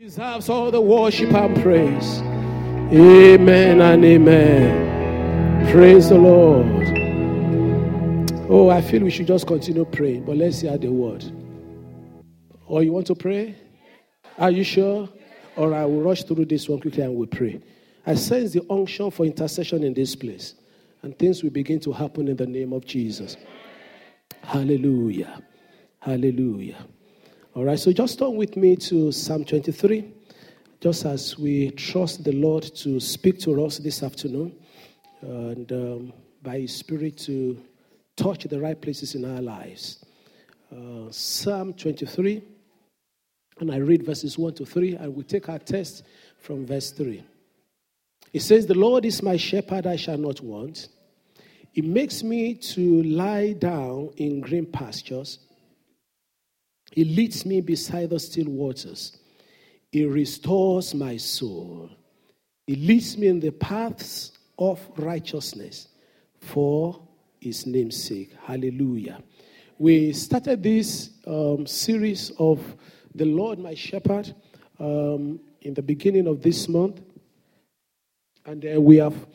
[0.00, 2.20] deserves all the worship and praise.
[2.90, 5.70] Amen and amen.
[5.70, 6.66] Praise the Lord.
[8.48, 11.22] Oh, I feel we should just continue praying, but let's hear the word.
[12.64, 13.54] Or oh, you want to pray?
[14.38, 15.06] Are you sure?
[15.56, 17.60] Or I will rush through this one quickly and we'll pray.
[18.06, 20.54] I sense the unction for intercession in this place,
[21.02, 23.36] and things will begin to happen in the name of Jesus.
[24.44, 25.42] Hallelujah.
[25.98, 26.86] Hallelujah.
[27.60, 30.10] All right, so just turn with me to Psalm 23,
[30.80, 34.56] just as we trust the Lord to speak to us this afternoon
[35.20, 37.62] and um, by His Spirit to
[38.16, 40.02] touch the right places in our lives.
[40.72, 42.42] Uh, Psalm 23,
[43.58, 46.04] and I read verses 1 to 3, and we take our text
[46.38, 47.22] from verse 3.
[48.32, 50.88] It says, The Lord is my shepherd, I shall not want.
[51.72, 55.40] He makes me to lie down in green pastures.
[56.90, 59.16] He leads me beside the still waters.
[59.92, 61.90] He restores my soul.
[62.66, 65.88] He leads me in the paths of righteousness
[66.40, 67.00] for
[67.40, 68.32] his name's sake.
[68.42, 69.22] Hallelujah.
[69.78, 72.60] We started this um, series of
[73.14, 74.34] The Lord My Shepherd
[74.78, 77.00] um, in the beginning of this month.
[78.44, 79.26] And uh, we have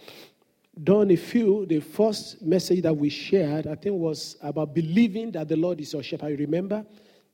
[0.83, 1.65] done a few.
[1.65, 5.93] The first message that we shared, I think, was about believing that the Lord is
[5.93, 6.30] your shepherd.
[6.30, 6.85] You remember?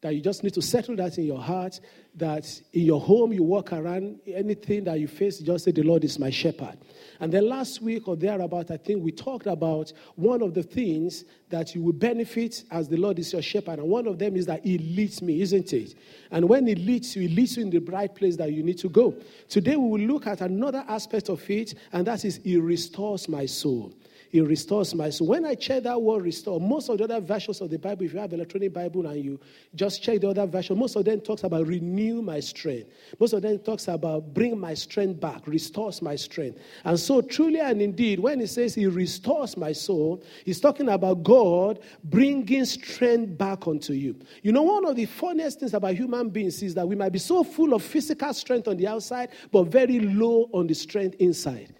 [0.02, 1.80] That you just need to settle that in your heart
[2.16, 6.04] that in your home you walk around anything that you face just say the lord
[6.04, 6.78] is my shepherd.
[7.20, 11.24] And then last week or thereabout i think we talked about one of the things
[11.50, 13.80] that you will benefit as the lord is your shepherd.
[13.80, 15.96] And one of them is that he leads me isn't it?
[16.32, 18.80] And when he leads you he leads you in the right place that you need
[18.80, 19.16] to go.
[19.48, 23.46] Today we will look at another aspect of it and that is he restores my
[23.46, 23.94] soul
[24.32, 25.28] he restores my soul.
[25.28, 28.14] When I check that word restore, most of the other versions of the Bible, if
[28.14, 29.40] you have electronic Bible and you
[29.76, 32.90] just check the other version, most of them talks about renew my strength.
[33.20, 36.60] Most of them talks about bring my strength back, restores my strength.
[36.86, 41.24] And so truly and indeed, when he says he restores my soul, he's talking about
[41.24, 44.16] God bringing strength back unto you.
[44.44, 47.20] You know, one of the funniest things about human beings is that we might be
[47.20, 51.76] so full of physical strength on the outside, but very low on the strength inside.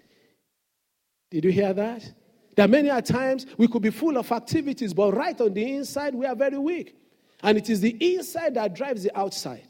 [1.30, 2.12] Did you hear that?
[2.56, 6.14] That many a times we could be full of activities, but right on the inside,
[6.14, 6.96] we are very weak.
[7.42, 9.66] And it is the inside that drives the outside.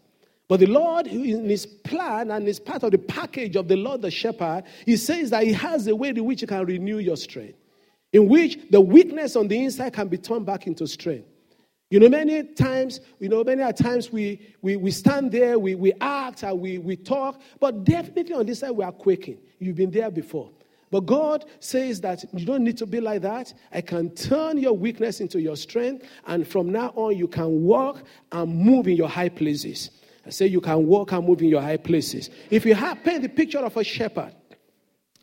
[0.49, 4.03] But the Lord, in his plan and is part of the package of the Lord
[4.03, 7.17] the shepherd, he says that he has a way in which he can renew your
[7.17, 7.57] strength,
[8.13, 11.27] in which the weakness on the inside can be turned back into strength.
[11.91, 15.93] You know, many times, you know, many times we, we, we stand there, we, we
[16.01, 19.39] act, and we, we talk, but definitely on this side we are quaking.
[19.59, 20.51] You've been there before.
[20.93, 23.55] But God says that you don't need to be like that.
[23.73, 28.05] I can turn your weakness into your strength, and from now on, you can walk
[28.31, 29.91] and move in your high places.
[30.27, 32.29] I say you can walk and move in your high places.
[32.51, 34.35] If you have paint the picture of a shepherd,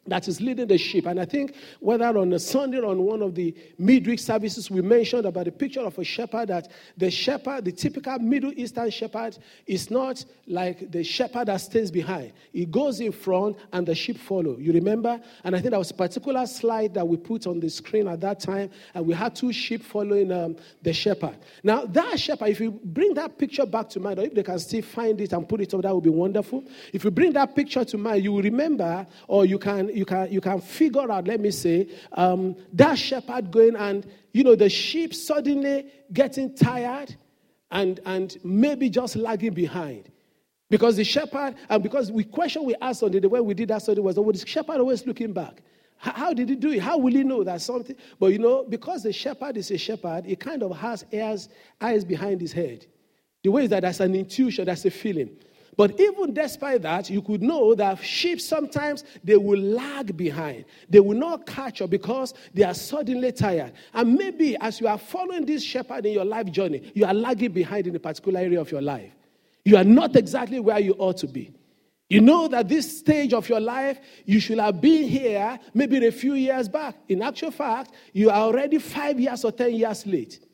[0.10, 1.06] that is leading the sheep.
[1.06, 4.82] And I think whether on a Sunday or on one of the midweek services, we
[4.82, 9.38] mentioned about the picture of a shepherd that the shepherd, the typical Middle Eastern shepherd,
[9.66, 12.34] is not like the shepherd that stays behind.
[12.52, 14.58] He goes in front and the sheep follow.
[14.58, 15.20] You remember?
[15.44, 18.22] And I think that was a particular slide that we put on the screen at
[18.22, 21.38] that time, and we had two sheep following um, the shepherd.
[21.64, 24.60] Now, that shepherd, if you bring that picture back to mind, or if they can
[24.60, 26.64] still find it and put it up, that would be wonderful.
[26.94, 30.32] If you bring that picture to mind, you will remember, or you can you can
[30.32, 34.70] you can figure out, let me say, um, that shepherd going and you know the
[34.70, 37.16] sheep suddenly getting tired
[37.70, 40.10] and and maybe just lagging behind.
[40.70, 43.82] Because the shepherd, and because we question we asked on the way we did that
[43.82, 45.64] study was, oh, the shepherd always looking back.
[45.98, 46.80] How, how did he do it?
[46.80, 47.96] How will he know that something?
[48.20, 51.50] But you know, because the shepherd is a shepherd, he kind of has ears,
[51.82, 52.86] eyes behind his head.
[53.44, 55.32] The way is that that's an intuition, that's a feeling.
[55.80, 60.66] But even despite that, you could know that sheep sometimes they will lag behind.
[60.90, 63.72] They will not catch up because they are suddenly tired.
[63.94, 67.54] And maybe as you are following this shepherd in your life journey, you are lagging
[67.54, 69.14] behind in a particular area of your life.
[69.64, 71.54] You are not exactly where you ought to be.
[72.10, 76.12] You know that this stage of your life, you should have been here maybe a
[76.12, 76.98] few years back.
[77.08, 80.46] In actual fact, you are already five years or 10 years late.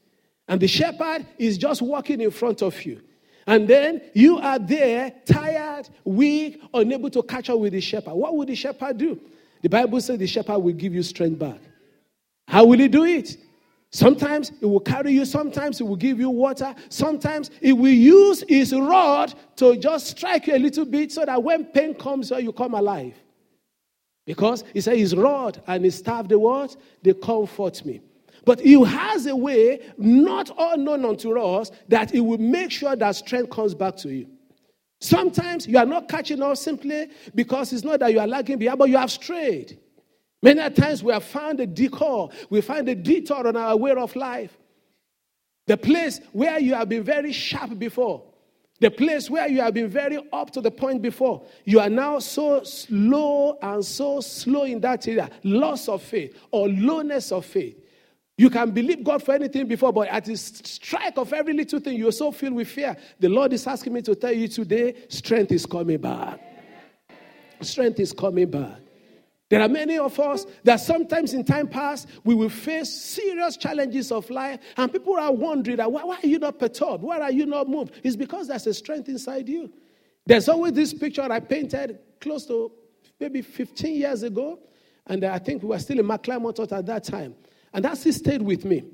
[0.48, 3.01] And the shepherd is just walking in front of you.
[3.47, 8.13] And then you are there, tired, weak, unable to catch up with the shepherd.
[8.13, 9.19] What would the shepherd do?
[9.62, 11.59] The Bible says the shepherd will give you strength back.
[12.47, 13.38] How will he do it?
[13.92, 18.44] Sometimes it will carry you, sometimes it will give you water, sometimes it will use
[18.50, 22.51] his rod to just strike you a little bit so that when pain comes, you
[22.51, 23.13] come alive.
[24.25, 26.75] Because he said his rod and his staff, the what?
[27.03, 28.01] They comfort me.
[28.45, 33.15] But he has a way, not unknown unto us, that he will make sure that
[33.15, 34.27] strength comes back to you.
[35.01, 38.80] Sometimes you are not catching up simply because it's not that you are lagging behind,
[38.80, 39.80] but you have strayed.
[40.42, 44.15] Many times we have found a decoy, we find a detour on our way of
[44.15, 44.56] life.
[45.68, 48.24] The place where you have been very sharp before,
[48.80, 52.19] the place where you have been very up to the point before, you are now
[52.19, 57.81] so slow and so slow in that area, loss of faith or lowness of faith.
[58.38, 61.98] You can believe God for anything before, but at the strike of every little thing,
[61.98, 62.98] you're so filled with fear.
[63.20, 66.42] The Lord is asking me to tell you today strength is coming back.
[67.62, 68.80] Strength is coming back.
[69.48, 74.12] There are many of us that sometimes in time past we will face serious challenges
[74.12, 77.04] of life, and people are wondering why, why are you not perturbed?
[77.04, 78.02] Why are you not moved?
[78.04, 79.72] It's because there's a strength inside you.
[80.26, 82.72] There's always this picture I painted close to
[83.20, 84.60] maybe 15 years ago,
[85.08, 87.36] and I think we were still in McClymont at that time.
[87.75, 88.86] And that stayed with me.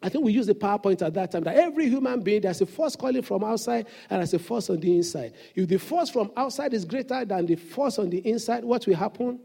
[0.00, 2.66] I think we used the PowerPoint at that time that every human being, there's a
[2.66, 5.32] force calling from outside and there's a force on the inside.
[5.56, 8.94] If the force from outside is greater than the force on the inside, what will
[8.94, 9.40] happen?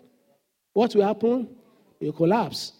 [0.73, 1.49] What will happen?
[1.99, 2.73] You collapse.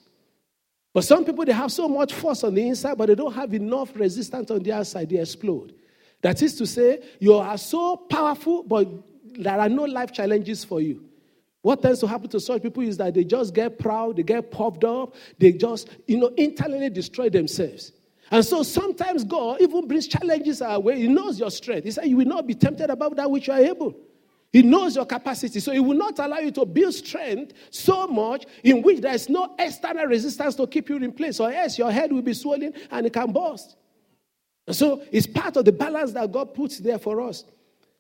[0.94, 3.52] But some people, they have so much force on the inside, but they don't have
[3.52, 5.74] enough resistance on the outside, they explode.
[6.22, 8.88] That is to say, you are so powerful, but
[9.24, 11.09] there are no life challenges for you.
[11.62, 14.50] What tends to happen to such people is that they just get proud, they get
[14.50, 17.92] puffed up, they just, you know, internally destroy themselves.
[18.32, 21.00] And so sometimes God even brings challenges our way.
[21.00, 21.86] He knows your strength.
[21.86, 23.96] He said, You will not be tempted above that which you are able.
[24.52, 25.60] He knows your capacity.
[25.60, 29.30] So He will not allow you to build strength so much in which there is
[29.30, 32.74] no external resistance to keep you in place, or else your head will be swollen
[32.92, 33.76] and it can burst.
[34.72, 37.44] so it's part of the balance that God puts there for us.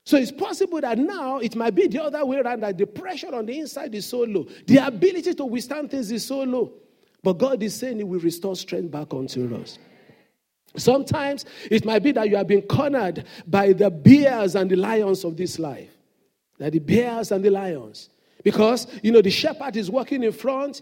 [0.09, 3.35] So it's possible that now it might be the other way around that the pressure
[3.35, 6.73] on the inside is so low, the ability to withstand things is so low.
[7.21, 9.77] But God is saying He will restore strength back unto us.
[10.75, 15.23] Sometimes it might be that you have been cornered by the bears and the lions
[15.23, 15.91] of this life.
[16.57, 18.09] That the bears and the lions.
[18.43, 20.81] Because, you know, the shepherd is walking in front,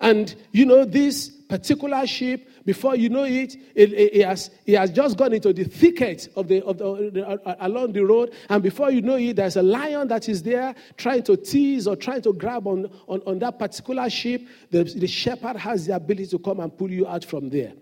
[0.00, 4.76] and, you know, this particular sheep, before you know it, it, it, it has, it
[4.76, 8.34] has just gone into the thicket of the, of the, the uh, along the road.
[8.50, 11.96] And before you know it, there's a lion that is there trying to tease or
[11.96, 14.50] trying to grab on, on, on that particular sheep.
[14.70, 17.72] The, the shepherd has the ability to come and pull you out from there.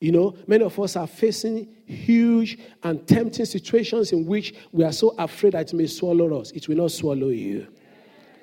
[0.00, 4.90] You know, many of us are facing huge and tempting situations in which we are
[4.90, 6.50] so afraid that it may swallow us.
[6.50, 7.68] It will not swallow you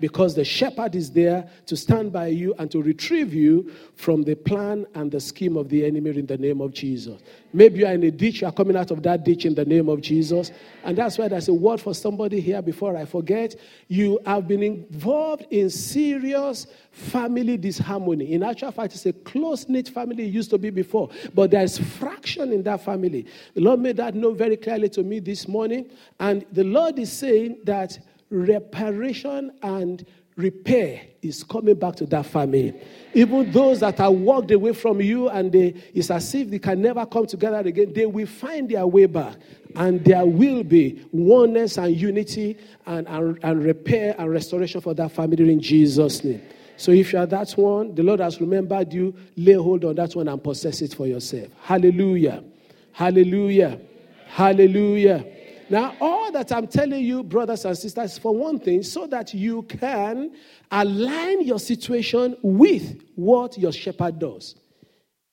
[0.01, 4.36] because the shepherd is there to stand by you and to retrieve you from the
[4.36, 7.21] plan and the scheme of the enemy in the name of Jesus.
[7.53, 9.63] Maybe you are in a ditch, you are coming out of that ditch in the
[9.63, 10.51] name of Jesus.
[10.83, 13.56] And that's why there's a word for somebody here before I forget.
[13.88, 18.33] You have been involved in serious family disharmony.
[18.33, 21.77] In actual fact, it's a close knit family it used to be before, but there's
[21.77, 23.27] fraction in that family.
[23.54, 25.92] The Lord made that known very clearly to me this morning.
[26.19, 28.00] And the Lord is saying that
[28.31, 30.06] reparation and
[30.38, 32.74] repair is coming back to that family.
[33.13, 36.81] Even those that are walked away from you and they, it's as if they can
[36.81, 39.36] never come together again, they will find their way back.
[39.75, 45.12] And there will be oneness and unity and, and, and repair and restoration for that
[45.12, 46.42] family in Jesus' name.
[46.78, 50.16] So if you are that one, the Lord has remembered you, lay hold on that
[50.16, 51.50] one and possess it for yourself.
[51.62, 52.44] Hallelujah.
[52.92, 53.80] Hallelujah.
[54.28, 55.25] Hallelujah.
[55.71, 59.62] Now, all that I'm telling you, brothers and sisters, for one thing, so that you
[59.63, 60.35] can
[60.69, 64.56] align your situation with what your shepherd does.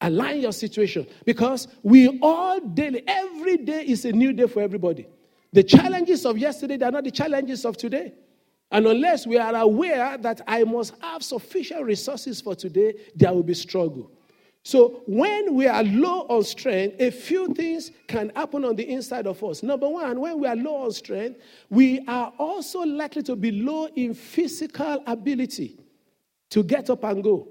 [0.00, 1.08] Align your situation.
[1.26, 5.08] Because we all daily, every day is a new day for everybody.
[5.52, 8.14] The challenges of yesterday, they're not the challenges of today.
[8.70, 13.42] And unless we are aware that I must have sufficient resources for today, there will
[13.42, 14.12] be struggle.
[14.68, 19.26] So when we are low on strength, a few things can happen on the inside
[19.26, 19.62] of us.
[19.62, 23.86] Number one, when we are low on strength, we are also likely to be low
[23.96, 25.80] in physical ability
[26.50, 27.48] to get up and go.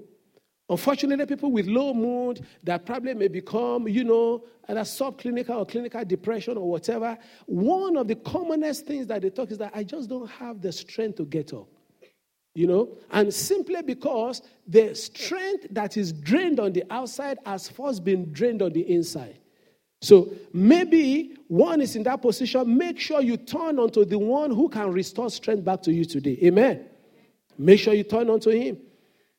[0.70, 6.04] Unfortunately, people with low mood, that probably may become, you know, either subclinical or clinical
[6.04, 7.18] depression or whatever.
[7.46, 10.70] One of the commonest things that they talk is that I just don't have the
[10.70, 11.66] strength to get up
[12.58, 18.04] you know, and simply because the strength that is drained on the outside has first
[18.04, 19.38] been drained on the inside.
[20.00, 22.76] So maybe one is in that position.
[22.76, 26.36] Make sure you turn onto the one who can restore strength back to you today.
[26.42, 26.84] Amen.
[27.56, 28.78] Make sure you turn onto him.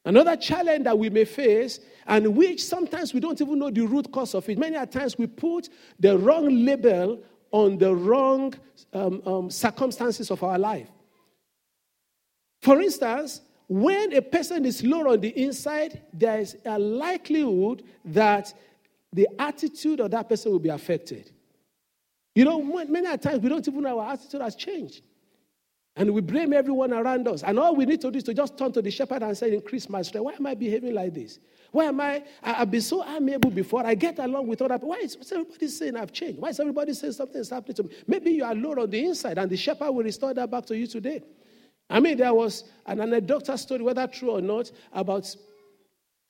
[0.05, 4.09] Another challenge that we may face, and which sometimes we don't even know the root
[4.13, 4.57] cause of it.
[4.57, 5.67] Many times we put
[5.99, 7.21] the wrong label
[7.51, 8.53] on the wrong
[8.93, 10.87] um, um, circumstances of our life.
[12.61, 18.53] For instance, when a person is low on the inside, there is a likelihood that
[19.13, 21.31] the attitude of that person will be affected.
[22.35, 25.03] You know, many times we don't even know our attitude has changed.
[25.95, 27.43] And we blame everyone around us.
[27.43, 29.53] And all we need to do is to just turn to the shepherd and say,
[29.53, 30.25] Increase my strength.
[30.25, 31.39] Why am I behaving like this?
[31.71, 32.23] Why am I?
[32.41, 33.85] I have been so amiable before.
[33.85, 34.89] I get along with other people.
[34.89, 36.39] Why is everybody saying I've changed?
[36.39, 37.89] Why is everybody saying something is happening to me?
[38.07, 40.77] Maybe you are low on the inside, and the shepherd will restore that back to
[40.77, 41.21] you today.
[41.89, 45.35] I mean, there was an anecdotal story, whether true or not, about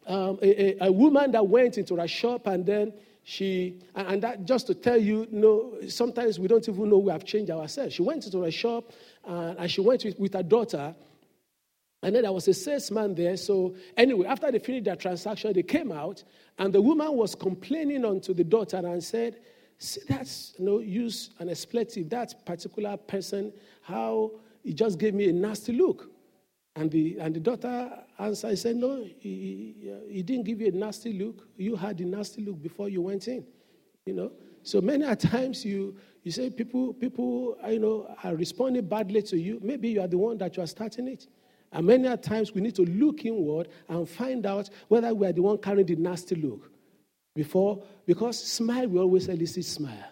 [0.07, 4.45] um, a, a, a, woman that went into a shop and then she, and that
[4.45, 7.93] just to tell you, you know, sometimes we don't even know we have changed ourselves.
[7.93, 8.91] She went into a shop
[9.27, 10.95] uh, and she went with, with her daughter.
[12.01, 13.35] And then there was a salesman there.
[13.35, 16.23] So, anyway, after they finished their transaction, they came out,
[16.57, 19.35] and the woman was complaining onto the daughter and said,
[19.81, 22.09] See, that's you know, use an expletive.
[22.09, 24.31] That particular person, how
[24.63, 26.09] he just gave me a nasty look.
[26.75, 29.75] And the, and the daughter answered, I said, No, he,
[30.09, 31.47] he didn't give you a nasty look.
[31.57, 33.45] You had a nasty look before you went in.
[34.05, 34.31] You know?
[34.63, 39.59] So many times you, you say people, people you know, are responding badly to you.
[39.63, 41.27] Maybe you are the one that you are starting it.
[41.71, 45.41] And many times we need to look inward and find out whether we are the
[45.41, 46.71] one carrying the nasty look.
[47.35, 50.05] Before, because smile, we always elicit smile.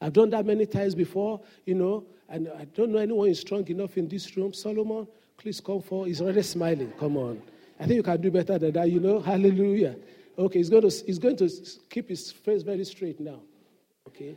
[0.00, 3.68] I've done that many times before, you know, and I don't know anyone is strong
[3.68, 4.54] enough in this room.
[4.54, 6.08] Solomon, please come forward.
[6.08, 6.90] He's already smiling.
[6.98, 7.42] Come on.
[7.78, 9.20] I think you can do better than that, you know.
[9.30, 9.96] Hallelujah.
[10.38, 11.50] Okay, he's going to, he's going to
[11.90, 13.40] keep his face very straight now.
[14.08, 14.34] Okay.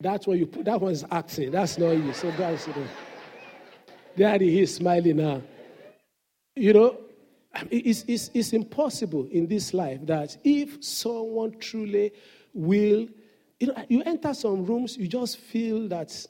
[0.00, 0.64] That's what you put.
[0.64, 1.50] That one's acting.
[1.50, 2.14] That's not you.
[2.14, 2.66] So guys,
[4.14, 5.42] there he is smiling now.
[6.56, 6.98] You know,
[7.70, 12.12] it's, it's, it's impossible in this life that if someone truly
[12.54, 13.08] will,
[13.60, 16.26] you know, you enter some rooms, you just feel that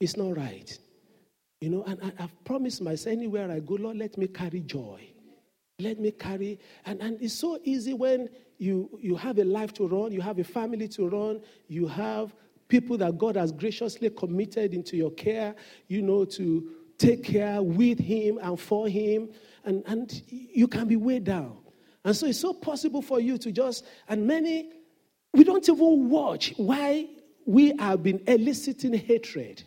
[0.00, 0.78] it's not right.
[1.60, 5.00] You know, and I, have promised myself anywhere I go, Lord, let me carry joy.
[5.78, 9.88] Let me carry, and, and it's so easy when you, you have a life to
[9.88, 12.32] run, you have a family to run, you have
[12.68, 15.54] people that God has graciously committed into your care,
[15.88, 16.70] you know, to
[17.02, 19.30] take care with Him and for Him,
[19.64, 21.58] and, and you can be weighed down.
[22.04, 24.70] And so it's so possible for you to just, and many,
[25.32, 27.08] we don't even watch why
[27.44, 29.62] we have been eliciting hatred.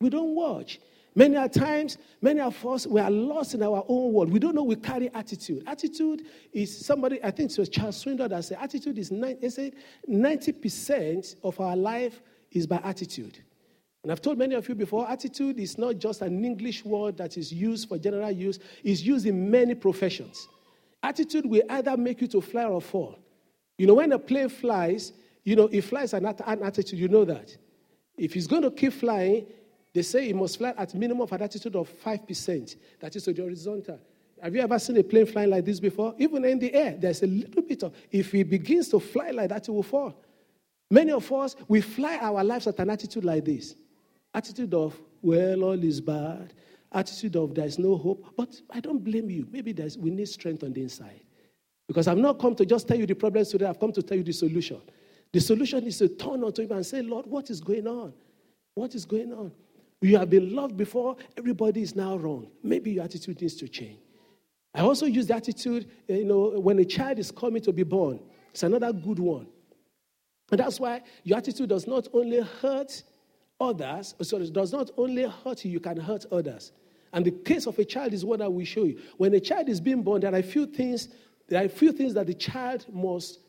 [0.00, 0.80] We don't watch.
[1.14, 4.32] Many a times, many of us, we are lost in our own world.
[4.32, 5.64] We don't know we carry attitude.
[5.66, 9.72] Attitude is somebody, I think it was Charles Swindoll that said, attitude is 90,
[10.08, 13.38] 90% of our life is by attitude.
[14.02, 17.36] And I've told many of you before, attitude is not just an English word that
[17.36, 20.48] is used for general use, it's used in many professions.
[21.02, 23.18] Attitude will either make you to fly or fall.
[23.76, 25.12] You know, when a plane flies,
[25.44, 27.56] you know, it flies an, an attitude, you know that.
[28.16, 29.46] If it's going to keep flying,
[29.92, 32.76] they say it must fly at minimum of an attitude of 5%.
[33.00, 33.98] That is to the horizontal.
[34.42, 36.14] Have you ever seen a plane flying like this before?
[36.18, 39.50] Even in the air, there's a little bit of, if it begins to fly like
[39.50, 40.14] that, it will fall.
[40.90, 43.74] Many of us, we fly our lives at an attitude like this
[44.34, 46.54] attitude of, well, all is bad,
[46.92, 48.26] attitude of, there's no hope.
[48.36, 49.46] But I don't blame you.
[49.50, 51.22] Maybe there's, we need strength on the inside.
[51.88, 54.16] Because I've not come to just tell you the problems today, I've come to tell
[54.16, 54.80] you the solution.
[55.32, 58.12] The solution is to turn unto Him and say, Lord, what is going on?
[58.74, 59.52] What is going on?
[60.00, 62.48] You have been loved before, everybody is now wrong.
[62.62, 63.98] Maybe your attitude needs to change.
[64.74, 67.82] I also use the attitude, eh, you know, when a child is coming to be
[67.82, 68.20] born.
[68.52, 69.46] It's another good one.
[70.50, 73.02] And that's why your attitude does not only hurt
[73.60, 76.72] others, so it does not only hurt you, you can hurt others.
[77.12, 79.00] And the case of a child is what I will show you.
[79.16, 81.08] When a child is being born, there are few things,
[81.48, 83.40] there are a few things that the child must,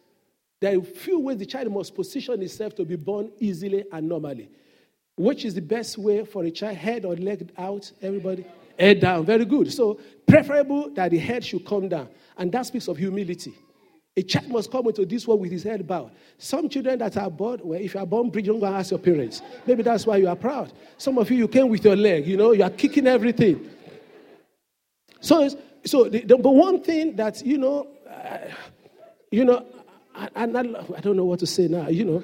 [0.60, 4.10] there are a few ways the child must position itself to be born easily and
[4.10, 4.50] normally.
[5.16, 6.78] Which is the best way for a child?
[6.78, 7.92] Head or leg out?
[8.02, 8.46] Everybody?
[8.80, 9.26] Head down.
[9.26, 9.72] Very good.
[9.72, 12.10] So, preferable that the head should come down.
[12.38, 13.54] And that speaks of humility.
[14.18, 16.12] A child must come into this world with his head bowed.
[16.38, 18.92] Some children that are born, well, if you are born breech, don't go and ask
[18.92, 19.42] your parents.
[19.66, 20.74] Maybe that's why you are proud.
[20.98, 23.70] Some of you, you came with your leg, you know, you are kicking everything.
[25.22, 25.48] So,
[25.86, 28.38] so the, the one thing that, you know, uh,
[29.32, 29.66] you know,
[30.14, 32.24] I, I, I don't know what to say now, you know.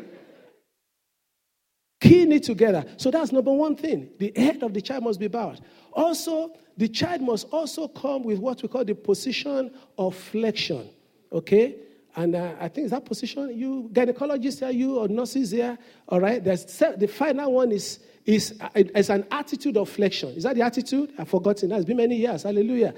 [2.01, 2.85] Keying it together.
[2.97, 4.09] So that's number one thing.
[4.19, 5.61] The head of the child must be bowed.
[5.93, 10.89] Also, the child must also come with what we call the position of flexion.
[11.31, 11.75] Okay?
[12.15, 15.77] And uh, I think that position, you gynecologists are you or nurses here,
[16.09, 16.43] all right?
[16.43, 20.29] There's, the final one is, is, uh, is an attitude of flexion.
[20.29, 21.13] Is that the attitude?
[21.17, 21.69] I've forgotten.
[21.69, 22.43] That's been many years.
[22.43, 22.95] Hallelujah.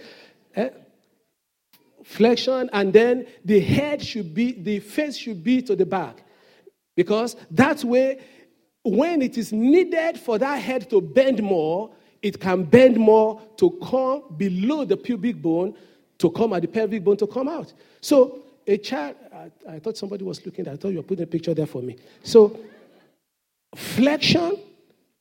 [0.56, 0.70] Eh?
[2.04, 6.24] Flexion, and then the head should be, the face should be to the back.
[6.96, 8.20] Because that way
[8.84, 13.72] when it is needed for that head to bend more, it can bend more to
[13.84, 15.76] come below the pubic bone
[16.20, 17.74] to come at the pelvic bone to come out.
[18.02, 21.28] So a child, I, I thought somebody was looking I thought you were putting a
[21.28, 21.98] picture there for me.
[22.24, 22.60] So
[23.76, 24.58] flexion,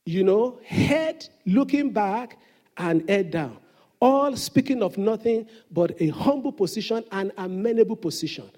[0.05, 2.37] you know, head looking back
[2.77, 3.57] and head down.
[4.01, 8.49] All speaking of nothing but a humble position and amenable position.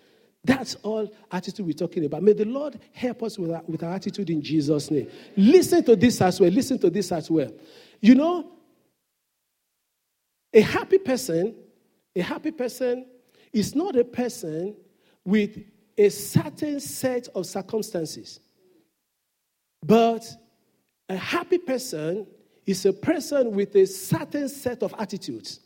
[0.44, 2.24] That's all attitude we're talking about.
[2.24, 5.08] May the Lord help us with our, with our attitude in Jesus' name.
[5.38, 6.50] Listen to this as well.
[6.50, 7.52] Listen to this as well.
[8.00, 8.48] You know,
[10.54, 11.56] a happy person,
[12.16, 13.06] a happy person
[13.54, 14.76] is not a person
[15.26, 15.60] with
[15.98, 18.40] a certain set of circumstances.
[19.84, 20.26] But
[21.10, 22.28] a happy person
[22.66, 25.60] is a person with a certain set of attitudes.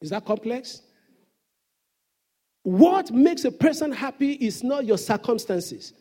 [0.00, 0.82] Is that complex?
[2.62, 5.92] What makes a person happy is not your circumstances.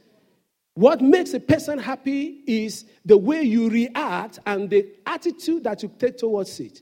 [0.75, 5.91] What makes a person happy is the way you react and the attitude that you
[5.99, 6.81] take towards it.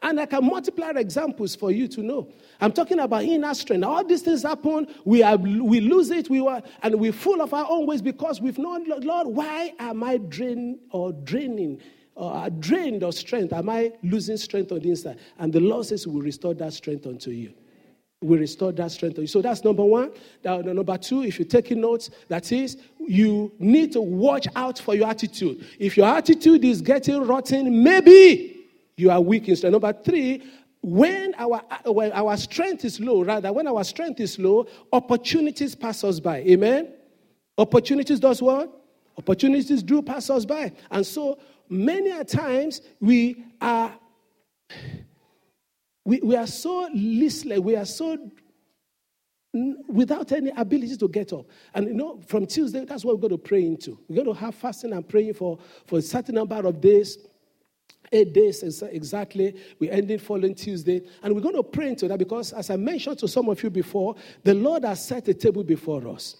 [0.00, 2.28] And I can multiply examples for you to know.
[2.60, 3.84] I'm talking about inner strength.
[3.84, 7.52] All these things happen, we, are, we lose it, we were, and we're full of
[7.52, 11.80] our own ways because we've known, Lord, why am I draining or draining?
[12.14, 13.52] Or uh, drained of strength?
[13.52, 15.18] Am I losing strength on the inside?
[15.38, 17.54] And the Lord says, we restore that strength unto you
[18.20, 19.28] we restore that strength.
[19.28, 20.10] So that's number one.
[20.44, 25.08] Number two, if you're taking notes, that is, you need to watch out for your
[25.08, 25.64] attitude.
[25.78, 28.57] If your attitude is getting rotten, maybe
[28.98, 29.72] you are weak in strength.
[29.72, 30.42] Number three,
[30.82, 36.04] when our, when our strength is low, rather, when our strength is low, opportunities pass
[36.04, 36.38] us by.
[36.38, 36.92] Amen?
[37.56, 38.72] Opportunities does what?
[39.16, 40.72] Opportunities do pass us by.
[40.90, 41.38] And so
[41.68, 43.92] many a times we are
[46.04, 48.30] we, we are so listless, we are so
[49.88, 51.46] without any ability to get up.
[51.74, 53.98] And you know, from Tuesday, that's what we're going to pray into.
[54.08, 57.18] We're going to have fasting and praying for, for a certain number of days.
[58.10, 59.54] Eight days exactly.
[59.78, 61.02] We ended following Tuesday.
[61.22, 63.70] And we're going to pray into that because, as I mentioned to some of you
[63.70, 66.36] before, the Lord has set a table before us.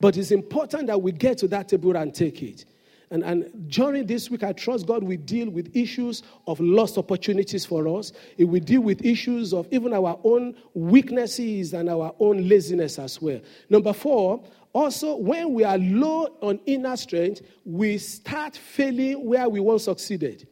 [0.00, 2.64] But it's important that we get to that table and take it.
[3.10, 7.64] And, and during this week, I trust God will deal with issues of lost opportunities
[7.64, 8.12] for us.
[8.38, 13.20] It will deal with issues of even our own weaknesses and our own laziness as
[13.20, 13.40] well.
[13.68, 19.60] Number four, also, when we are low on inner strength, we start failing where we
[19.60, 20.48] once succeeded.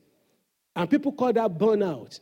[0.74, 2.18] And people call that burnout.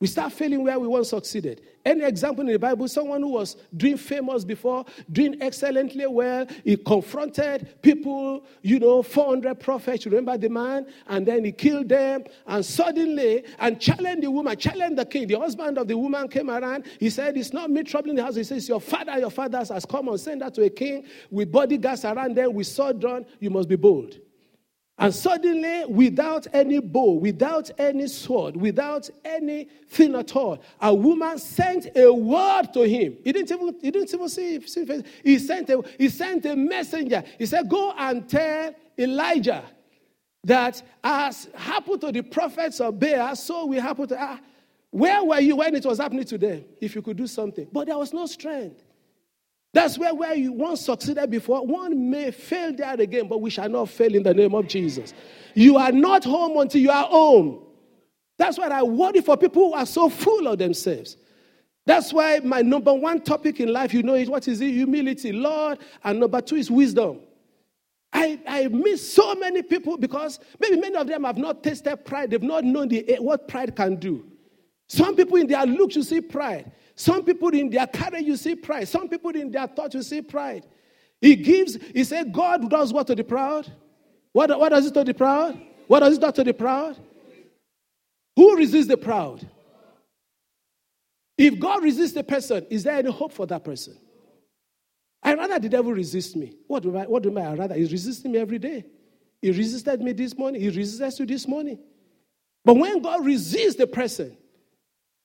[0.00, 1.60] We start failing where we once succeeded.
[1.84, 6.78] Any example in the Bible, someone who was doing famous before, doing excellently well, he
[6.78, 10.86] confronted people, you know, 400 prophets, remember the man?
[11.06, 12.24] And then he killed them.
[12.46, 15.26] And suddenly, and challenged the woman, challenged the king.
[15.26, 16.86] The husband of the woman came around.
[16.98, 18.36] He said, It's not me troubling the house.
[18.36, 21.52] He says, Your father, your fathers has come and send that to a king with
[21.52, 23.26] bodyguards around them, with sword drawn.
[23.38, 24.18] You must be bold.
[25.00, 31.88] And suddenly, without any bow, without any sword, without anything at all, a woman sent
[31.96, 33.16] a word to him.
[33.24, 35.02] He didn't even, he didn't even see, see face.
[35.24, 37.24] He sent, a, he sent a messenger.
[37.38, 39.64] He said, Go and tell Elijah
[40.44, 44.16] that as happened to the prophets of Baal, so we happen to.
[44.20, 44.38] Ah,
[44.90, 46.64] where were you when it was happening to them?
[46.78, 47.68] If you could do something.
[47.72, 48.84] But there was no strength.
[49.72, 53.68] That's where, where you once succeeded before, one may fail there again, but we shall
[53.68, 55.14] not fail in the name of Jesus.
[55.54, 57.62] You are not home until you are home.
[58.36, 61.16] That's why I worry for people who are so full of themselves.
[61.86, 64.70] That's why my number one topic in life, you know, is what is it?
[64.70, 65.78] Humility, Lord.
[66.04, 67.20] And number two is wisdom.
[68.12, 72.30] I, I miss so many people because maybe many of them have not tasted pride.
[72.30, 74.24] They've not known the, eh, what pride can do.
[74.88, 76.72] Some people in their looks, you see pride.
[77.00, 78.86] Some people in their courage, you see pride.
[78.86, 80.66] Some people in their thought, you see pride.
[81.18, 83.72] He gives, he said, God does what to the proud?
[84.32, 85.58] What, what does it to the proud?
[85.86, 86.98] What does it do to the proud?
[88.36, 89.48] Who resists the proud?
[91.38, 93.96] If God resists the person, is there any hope for that person?
[95.22, 96.52] I rather the devil resist me.
[96.66, 97.76] What do I, what do I rather?
[97.76, 98.84] He's resisting me every day.
[99.40, 100.60] He resisted me this morning.
[100.60, 101.78] He resisted you this morning.
[102.62, 104.36] But when God resists the person,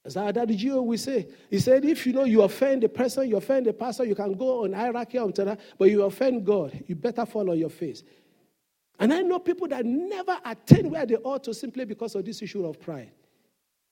[0.06, 0.84] as our daddy G.O.
[0.84, 4.06] will say, he said, if you know you offend the person, you offend the pastor,
[4.06, 7.58] you can go on hierarchy until that, but you offend God, you better fall on
[7.58, 8.04] your face.
[9.00, 12.42] And I know people that never attain where they ought to simply because of this
[12.42, 13.12] issue of pride.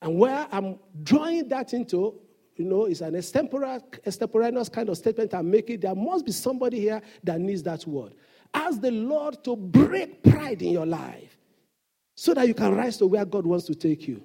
[0.00, 2.20] And where I'm drawing that into,
[2.56, 5.80] you know, is an extemporaneous kind of statement I'm making.
[5.80, 8.14] There must be somebody here that needs that word.
[8.52, 11.36] Ask the Lord to break pride in your life
[12.14, 14.22] so that you can rise to where God wants to take you.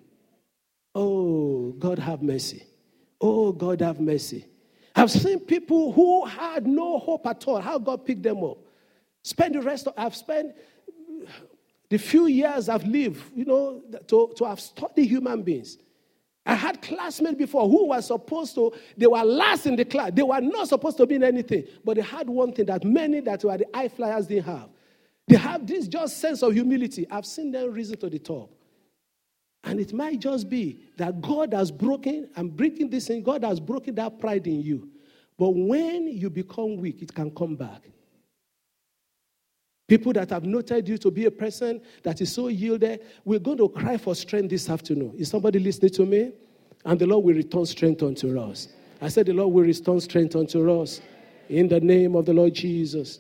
[1.01, 2.63] Oh, God have mercy.
[3.21, 4.45] Oh, God have mercy.
[4.95, 8.57] I've seen people who had no hope at all, how God picked them up.
[9.23, 10.55] Spend the rest of, I've spent
[11.89, 15.77] The few years I've lived, you know, to, to have studied human beings.
[16.45, 20.12] I had classmates before who were supposed to, they were last in the class.
[20.13, 23.19] They were not supposed to be in anything, but they had one thing that many
[23.21, 24.69] that were the high flyers didn't have.
[25.27, 27.07] They have this just sense of humility.
[27.09, 28.51] I've seen them risen to the top.
[29.63, 33.60] And it might just be that God has broken, I'm breaking this in, God has
[33.60, 34.89] broken that pride in you.
[35.38, 37.89] But when you become weak, it can come back.
[39.88, 43.58] People that have noted you to be a person that is so yielded, we're going
[43.58, 45.15] to cry for strength this afternoon.
[45.17, 46.32] Is somebody listening to me?
[46.86, 48.67] And the Lord will return strength unto us.
[49.02, 51.02] I said, The Lord will return strength unto us
[51.50, 53.19] in the name of the Lord Jesus.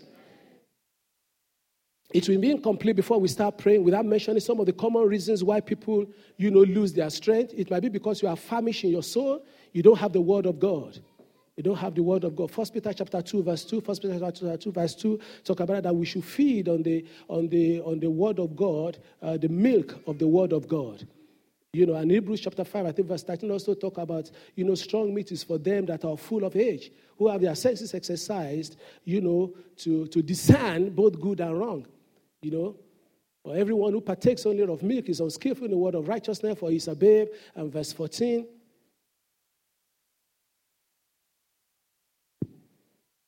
[2.11, 5.43] It will be incomplete before we start praying without mentioning some of the common reasons
[5.43, 7.53] why people, you know, lose their strength.
[7.55, 10.47] It might be because you are famished in your soul, you don't have the word
[10.47, 10.99] of God.
[11.55, 12.49] You don't have the word of God.
[12.49, 15.93] First Peter chapter 2, verse 2, First Peter chapter 2, verse 2, talk about that
[15.93, 19.99] we should feed on the on the on the word of God, uh, the milk
[20.07, 21.05] of the word of God.
[21.73, 24.73] You know, and Hebrews chapter 5, I think verse 13 also talk about, you know,
[24.73, 28.77] strong meat is for them that are full of age, who have their senses exercised,
[29.03, 31.85] you know, to, to discern both good and wrong.
[32.41, 32.75] You know,
[33.43, 36.71] for everyone who partakes only of milk is unskillful in the word of righteousness, for
[36.71, 37.27] he's a babe.
[37.55, 38.47] And verse 14,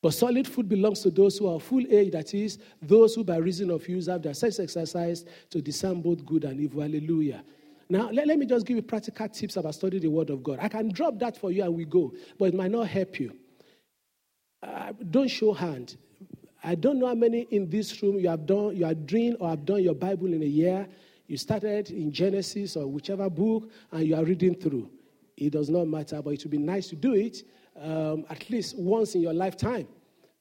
[0.02, 3.38] But solid food belongs to those who are full age, that is, those who by
[3.38, 6.82] reason of use have their sense exercised to discern both good and evil.
[6.82, 7.44] Hallelujah.
[7.88, 10.58] Now, let, let me just give you practical tips about studying the Word of God.
[10.60, 13.36] I can drop that for you and we go, but it might not help you.
[14.64, 15.98] Uh, don't show hand.
[16.64, 19.50] I don't know how many in this room you have done, you are doing or
[19.50, 20.88] have done your Bible in a year.
[21.28, 24.90] You started in Genesis or whichever book and you are reading through.
[25.38, 27.44] It does not matter, but it would be nice to do it
[27.80, 29.88] um, at least once in your lifetime.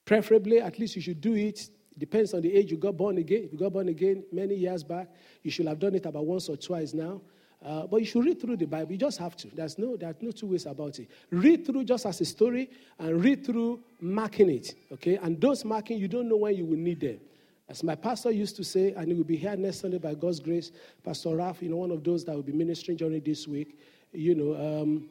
[0.05, 1.71] Preferably, at least you should do it.
[1.97, 3.45] Depends on the age you got born again.
[3.45, 5.09] If you got born again many years back,
[5.43, 7.21] you should have done it about once or twice now.
[7.65, 8.93] Uh, but you should read through the Bible.
[8.93, 9.49] You just have to.
[9.55, 11.09] There's no, there's no two ways about it.
[11.31, 14.75] Read through just as a story and read through marking it.
[14.93, 15.17] Okay?
[15.17, 17.21] And those marking, you don't know when you will need them.
[17.69, 20.41] As my pastor used to say, and he will be here next Sunday by God's
[20.41, 20.73] grace,
[21.05, 23.79] Pastor Ralph, you know, one of those that will be ministering during this week,
[24.13, 25.09] you know, um,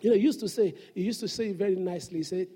[0.00, 2.48] you know, he used to say, he used to say very nicely, he said,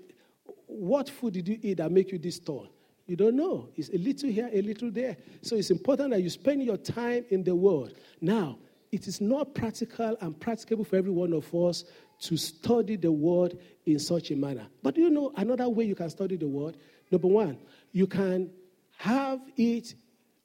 [0.65, 2.67] What food did you eat that make you this tall?
[3.07, 3.69] You don't know.
[3.75, 5.15] It's a little here, a little there.
[5.43, 7.93] So it's important that you spend your time in the Word.
[8.19, 8.57] Now,
[8.91, 11.83] it is not practical and practicable for every one of us
[12.19, 14.67] to study the Word in such a manner.
[14.83, 16.77] But you know another way you can study the Word?
[17.11, 17.57] Number one,
[17.91, 18.51] you can
[18.97, 19.95] have it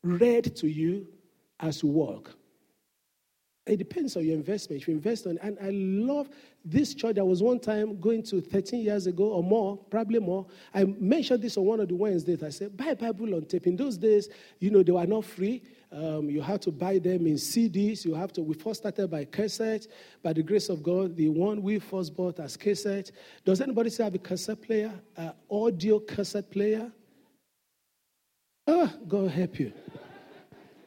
[0.03, 1.07] read to you
[1.61, 2.35] as you walk.
[3.67, 4.83] It depends on your investment.
[4.83, 6.29] If you invest on, and I love
[6.65, 7.15] this church.
[7.15, 10.47] There was one time going to 13 years ago or more, probably more.
[10.75, 12.43] I mentioned this on one of the Wednesdays.
[12.43, 13.67] I said, buy Bible on tape.
[13.67, 15.63] In those days, you know, they were not free.
[15.93, 18.05] Um, you had to buy them in CDs.
[18.05, 18.43] You have to.
[18.43, 19.87] We first started by cassette.
[20.23, 23.11] By the grace of God, the one we first bought as cassette.
[23.45, 24.93] Does anybody still have a cassette player?
[25.17, 26.93] Uh, audio cassette player?
[28.69, 29.73] Oh, God help you.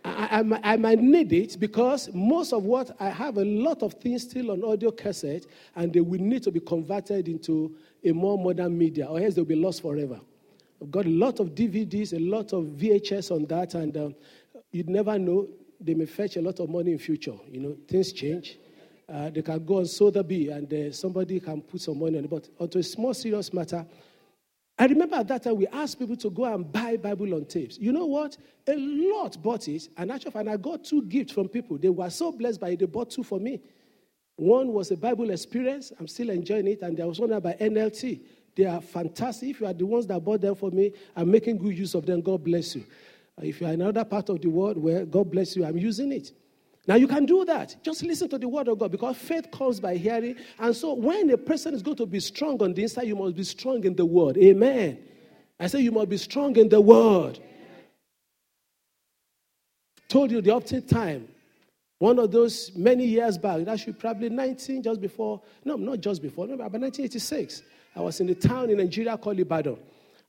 [0.06, 3.94] I, I, I, might need it because most of what I have a lot of
[3.94, 8.38] things still on audio cassette, and they will need to be converted into a more
[8.38, 10.20] modern media, or else they'll be lost forever.
[10.82, 14.16] I've got a lot of DVDs, a lot of VHS on that, and um,
[14.72, 15.48] you'd never know.
[15.80, 17.36] They may fetch a lot of money in future.
[17.50, 18.58] You know, things change.
[19.12, 22.30] Uh, they can go on Sotheby, and uh, somebody can put some money on it.
[22.30, 23.86] But onto a small, serious matter,
[24.78, 27.78] I remember at that time we asked people to go and buy Bible on tapes.
[27.78, 28.38] You know what?
[28.68, 31.78] A lot bought it, and actually, and I got two gifts from people.
[31.78, 33.62] They were so blessed by it, they bought two for me.
[34.36, 35.92] One was a Bible experience.
[36.00, 38.22] I'm still enjoying it, and there was one by NLT.
[38.56, 39.50] They are fantastic.
[39.50, 42.06] If you are the ones that bought them for me, I'm making good use of
[42.06, 42.22] them.
[42.22, 42.86] God bless you.
[43.42, 45.78] Uh, if you are in another part of the world where God bless you, I'm
[45.78, 46.32] using it.
[46.86, 47.78] Now you can do that.
[47.84, 50.36] Just listen to the word of God because faith comes by hearing.
[50.60, 53.36] And so when a person is going to be strong on the inside, you must
[53.36, 54.38] be strong in the word.
[54.38, 55.00] Amen.
[55.60, 57.40] I say you must be strong in the word.
[60.10, 61.30] Told you the optic time.
[62.00, 66.22] One of those many years back, that should probably 19, just before, no, not just
[66.22, 67.64] before, no, about 1986.
[67.96, 69.78] I was in the town in Nigeria called Ibadan.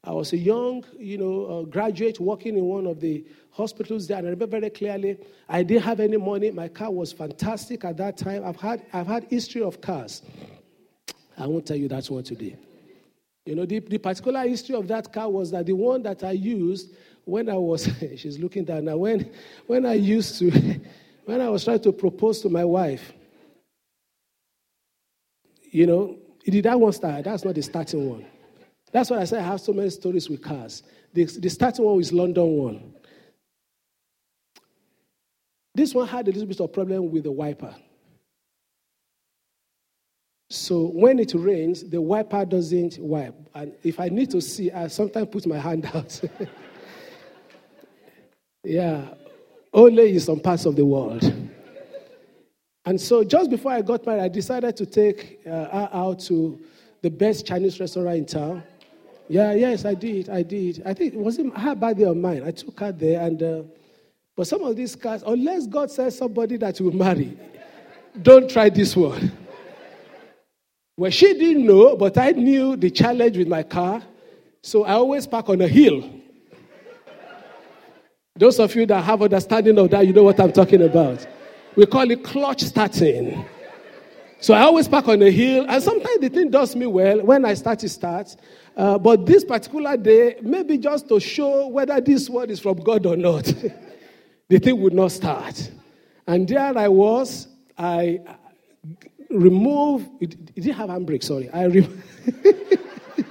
[0.06, 4.18] I was a young, you know, uh, graduate working in one of the hospitals there,
[4.18, 5.18] and I remember very clearly.
[5.48, 6.50] I didn't have any money.
[6.50, 8.44] My car was fantastic at that time.
[8.44, 10.20] I've had, I've had history of cars.
[11.38, 12.56] I won't tell you that one today.
[13.46, 16.32] You know, the, the particular history of that car was that the one that I
[16.32, 19.30] used when I was, she's looking down now, when,
[19.66, 20.50] when I used to,
[21.24, 23.12] when I was trying to propose to my wife,
[25.70, 27.24] you know, did that one start?
[27.24, 28.26] That's not the starting one.
[28.94, 30.84] That's why I say I have so many stories with cars.
[31.12, 32.94] The, the starting one is London one.
[35.74, 37.74] This one had a little bit of problem with the wiper.
[40.48, 43.34] So when it rains, the wiper doesn't wipe.
[43.52, 46.20] And if I need to see, I sometimes put my hand out.
[48.62, 49.08] yeah,
[49.72, 51.24] only in some parts of the world.
[52.84, 56.60] And so just before I got married, I decided to take uh, her out to
[57.02, 58.62] the best Chinese restaurant in town.
[59.28, 60.28] Yeah, yes, I did.
[60.28, 60.82] I did.
[60.84, 62.42] I think it wasn't her birthday or mine.
[62.44, 63.62] I took her there, and uh,
[64.36, 67.36] but some of these cars, unless God says somebody that you will marry,
[68.20, 69.32] don't try this one.
[70.96, 74.02] Well, she didn't know, but I knew the challenge with my car,
[74.62, 76.08] so I always park on a hill.
[78.36, 81.26] Those of you that have understanding of that, you know what I'm talking about.
[81.76, 83.44] We call it clutch starting.
[84.40, 87.44] So I always park on a hill, and sometimes the thing does me well when
[87.44, 88.36] I start to start.
[88.76, 93.06] Uh, but this particular day, maybe just to show whether this word is from God
[93.06, 93.44] or not,
[94.48, 95.70] the thing would not start.
[96.26, 97.48] And there I was.
[97.78, 98.20] I
[99.30, 100.08] remove.
[100.20, 101.22] It, it didn't have handbrake.
[101.22, 101.64] Sorry, I.
[101.64, 101.88] Re-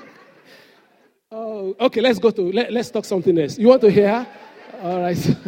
[1.32, 2.02] oh, okay.
[2.02, 2.52] Let's go to.
[2.52, 3.58] Let, let's talk something else.
[3.58, 4.26] You want to hear?
[4.82, 5.38] All right.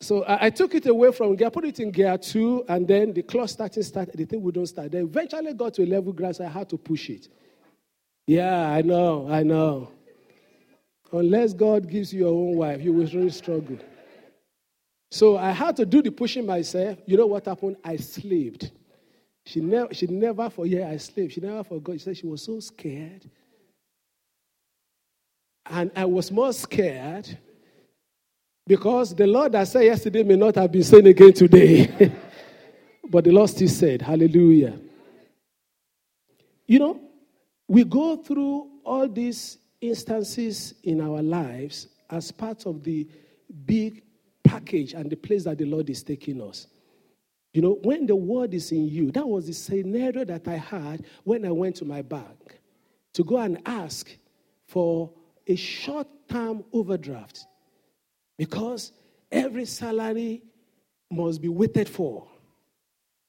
[0.00, 3.14] So I, I, took it away from gear, put it in gear two, and then
[3.14, 4.14] the clutch starting started.
[4.14, 4.92] The thing wouldn't start.
[4.92, 7.28] Then eventually got to a level so I had to push it.
[8.26, 9.90] Yeah, I know, I know.
[11.12, 13.78] Unless God gives you your own wife, you will really struggle.
[15.10, 16.98] So I had to do the pushing myself.
[17.06, 17.76] You know what happened?
[17.84, 18.72] I slaved.
[19.46, 21.34] She never, she never forget I slaved.
[21.34, 21.92] She never forgot.
[21.94, 23.30] She said she was so scared.
[25.66, 27.38] And I was more scared
[28.66, 32.12] because the Lord that said yesterday may not have been saying again today.
[33.08, 34.78] but the Lord still said, Hallelujah.
[36.66, 37.00] You know,
[37.68, 43.08] we go through all these instances in our lives as part of the
[43.66, 44.02] big
[44.42, 46.66] package and the place that the Lord is taking us.
[47.52, 51.04] You know, when the word is in you, that was the scenario that I had
[51.22, 52.60] when I went to my bank
[53.14, 54.10] to go and ask
[54.66, 55.10] for
[55.46, 57.46] a short term overdraft
[58.36, 58.92] because
[59.30, 60.42] every salary
[61.10, 62.26] must be waited for.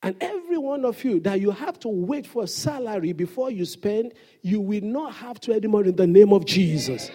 [0.06, 4.14] And every one of you that you have to wait for salary before you spend,
[4.44, 7.10] you will not have to anymore in the name of Jesus.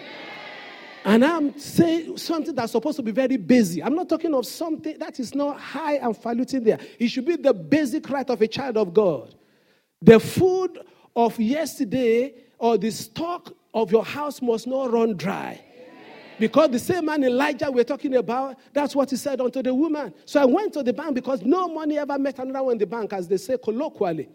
[1.05, 3.81] And I'm saying something that's supposed to be very busy.
[3.81, 6.79] I'm not talking of something that is not high and falutin there.
[6.99, 9.35] It should be the basic right of a child of God.
[10.01, 10.77] The food
[11.15, 15.61] of yesterday or the stock of your house must not run dry.
[16.41, 20.11] Because the same man Elijah we're talking about, that's what he said unto the woman.
[20.25, 22.87] So I went to the bank because no money ever met another one in the
[22.87, 24.27] bank, as they say colloquially.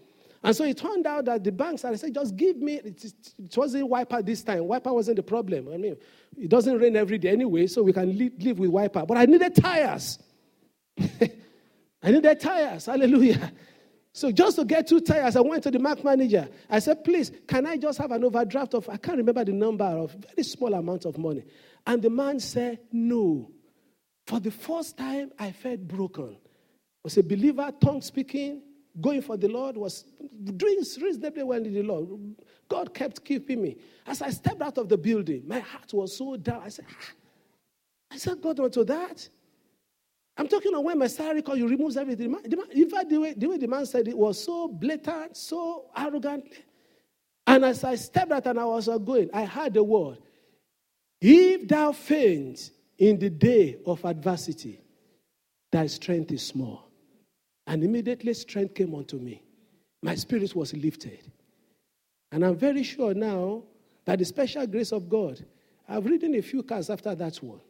[0.44, 3.56] And so it turned out that the banks, I said, just give me, it, it
[3.56, 4.68] wasn't wiper this time.
[4.68, 5.68] Wiper wasn't the problem.
[5.74, 5.96] I mean,
[6.38, 9.04] it doesn't rain every day anyway, so we can live, live with wiper.
[9.04, 10.20] But I needed tires.
[11.00, 12.86] I needed tires.
[12.86, 13.50] Hallelujah.
[14.12, 16.48] So just to get two tires, I went to the bank manager.
[16.70, 19.84] I said, please, can I just have an overdraft of, I can't remember the number
[19.84, 21.44] of very small amount of money.
[21.86, 23.50] And the man said, no.
[24.26, 26.36] For the first time, I felt broken.
[26.36, 26.38] I
[27.04, 28.62] was a believer, tongue speaking,
[29.00, 30.04] going for the Lord, was
[30.56, 32.08] doing reasonably well in the Lord.
[32.68, 33.76] God kept keeping me.
[34.04, 36.62] As I stepped out of the building, my heart was so down.
[36.64, 37.12] I said, ah.
[38.10, 39.28] I said, God, onto that.
[40.36, 42.34] I'm talking on when my salary call, you removes everything.
[42.72, 46.58] in fact, the way, the way the man said it was so blatant, so arrogantly.
[47.46, 50.18] And as I stepped out and I was going, I heard the word
[51.20, 54.80] If thou faint in the day of adversity,
[55.72, 56.90] thy strength is small.
[57.66, 59.42] And immediately strength came unto me.
[60.02, 61.32] My spirit was lifted.
[62.30, 63.62] And I'm very sure now
[64.04, 65.44] that the special grace of God,
[65.88, 67.60] I've written a few cars after that one.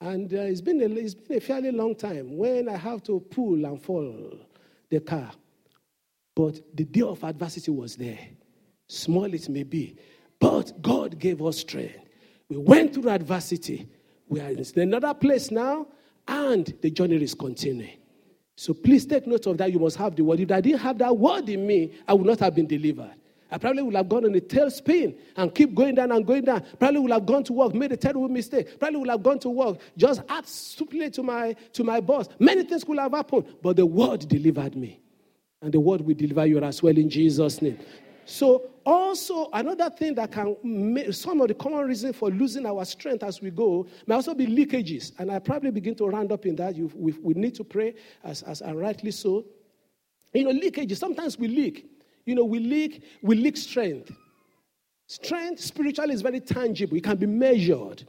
[0.00, 3.20] And uh, it's, been a, it's been a fairly long time when I have to
[3.20, 4.38] pull and fall
[4.90, 5.30] the car.
[6.34, 8.18] But the day of adversity was there.
[8.88, 9.96] Small it may be.
[10.40, 11.98] But God gave us strength.
[12.48, 13.88] We went through adversity.
[14.28, 15.86] We are in another place now,
[16.26, 17.98] and the journey is continuing.
[18.56, 19.72] So please take note of that.
[19.72, 20.40] You must have the word.
[20.40, 23.14] If I didn't have that word in me, I would not have been delivered.
[23.50, 26.64] I probably would have gone on a tailspin and keep going down and going down.
[26.78, 28.78] Probably would have gone to work, made a terrible mistake.
[28.78, 32.28] Probably would have gone to work, just act stupidly to my, to my boss.
[32.38, 35.00] Many things could have happened, but the word delivered me.
[35.60, 37.78] And the word will deliver you as well in Jesus' name.
[38.24, 42.84] So, also, another thing that can make some of the common reasons for losing our
[42.84, 45.12] strength as we go may also be leakages.
[45.18, 46.76] And I probably begin to round up in that.
[46.76, 49.44] You, we, we need to pray, as, as and rightly so.
[50.32, 51.86] You know, leakages, sometimes we leak.
[52.24, 54.12] You know, we leak, we leak strength.
[55.06, 58.04] Strength spiritually is very tangible, it can be measured.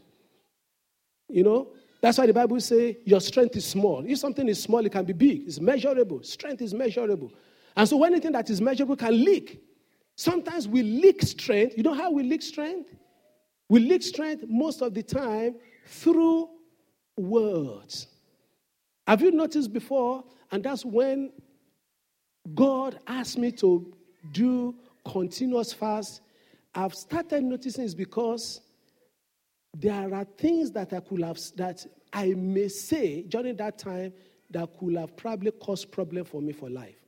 [1.27, 1.69] You know,
[2.03, 4.03] That's why the Bible says your strength is small.
[4.05, 5.47] If something is small, it can be big.
[5.47, 6.21] It's measurable.
[6.21, 7.31] Strength is measurable.
[7.77, 9.63] And so anything that is measurable can leak.
[10.15, 11.75] Sometimes we leak strength.
[11.77, 12.93] You know how we leak strength?
[13.69, 16.49] We leak strength most of the time through
[17.17, 18.07] words.
[19.07, 20.23] Have you noticed before?
[20.51, 21.31] And that's when
[22.53, 23.93] God asked me to
[24.31, 26.21] do continuous fast.
[26.75, 28.61] I've started noticing is because
[29.75, 34.13] there are things that I could have that I may say during that time
[34.51, 37.03] that could have probably caused problem for me for life.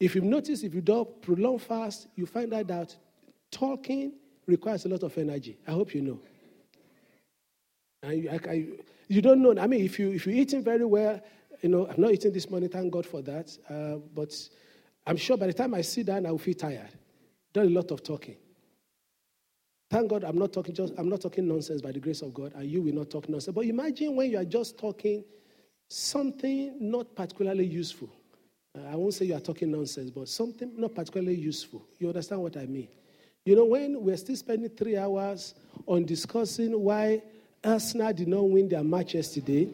[0.00, 2.96] If you notice, if you don't prolong fast, you find out that
[3.50, 4.12] talking
[4.46, 5.58] requires a lot of energy.
[5.66, 6.20] I hope you know.
[8.02, 8.66] And you, I,
[9.08, 9.54] you don't know.
[9.60, 11.20] I mean, if you if you're eating very well,
[11.62, 12.68] you know, I'm not eating this morning.
[12.68, 13.56] Thank God for that.
[13.68, 14.34] Uh, but
[15.06, 16.90] I'm sure by the time I sit down, I will feel tired.
[17.52, 18.36] Done a lot of talking.
[19.90, 22.52] Thank God I'm not talking just I'm not talking nonsense by the grace of God,
[22.54, 23.54] and you will not talk nonsense.
[23.54, 25.24] But imagine when you are just talking
[25.88, 28.10] something not particularly useful.
[28.76, 31.86] Uh, I won't say you are talking nonsense, but something not particularly useful.
[31.98, 32.88] You understand what I mean?
[33.44, 35.54] You know, when we're still spending three hours
[35.86, 37.22] on discussing why
[37.62, 39.68] Arsenal did not win their match yesterday,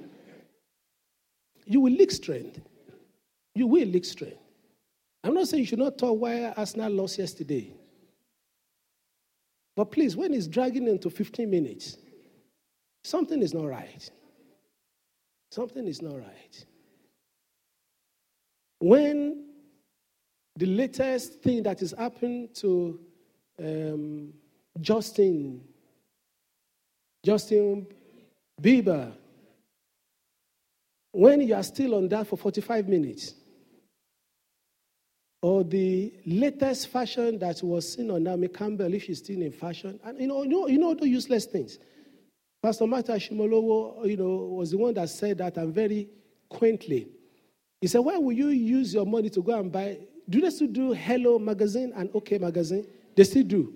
[1.65, 2.61] you will leak strength.
[3.55, 4.39] You will leak strength.
[5.23, 7.73] I'm not saying you should not talk why Arsenal lost yesterday.
[9.77, 11.97] But please, when it's dragging into 15 minutes,
[13.05, 14.11] something is not right.
[15.51, 16.65] Something is not right.
[18.81, 19.45] When
[20.57, 22.99] the latest thing that is happened to
[23.59, 24.33] um,
[24.81, 25.63] Justin,
[27.25, 27.87] Justin
[28.61, 29.13] Bieber,
[31.13, 33.35] when you are still on that for 45 minutes,
[35.43, 40.01] or the latest fashion that was seen on Naomi Campbell, if she's still in fashion,
[40.05, 41.79] and you know, you know, you know the useless things.
[42.63, 46.09] Pastor Matthew Ashimolowo, you know, was the one that said that and very
[46.49, 47.09] quaintly.
[47.81, 49.99] He said, Why will you use your money to go and buy?
[50.29, 52.87] Do they still do Hello magazine and OK magazine?
[53.17, 53.75] They still do.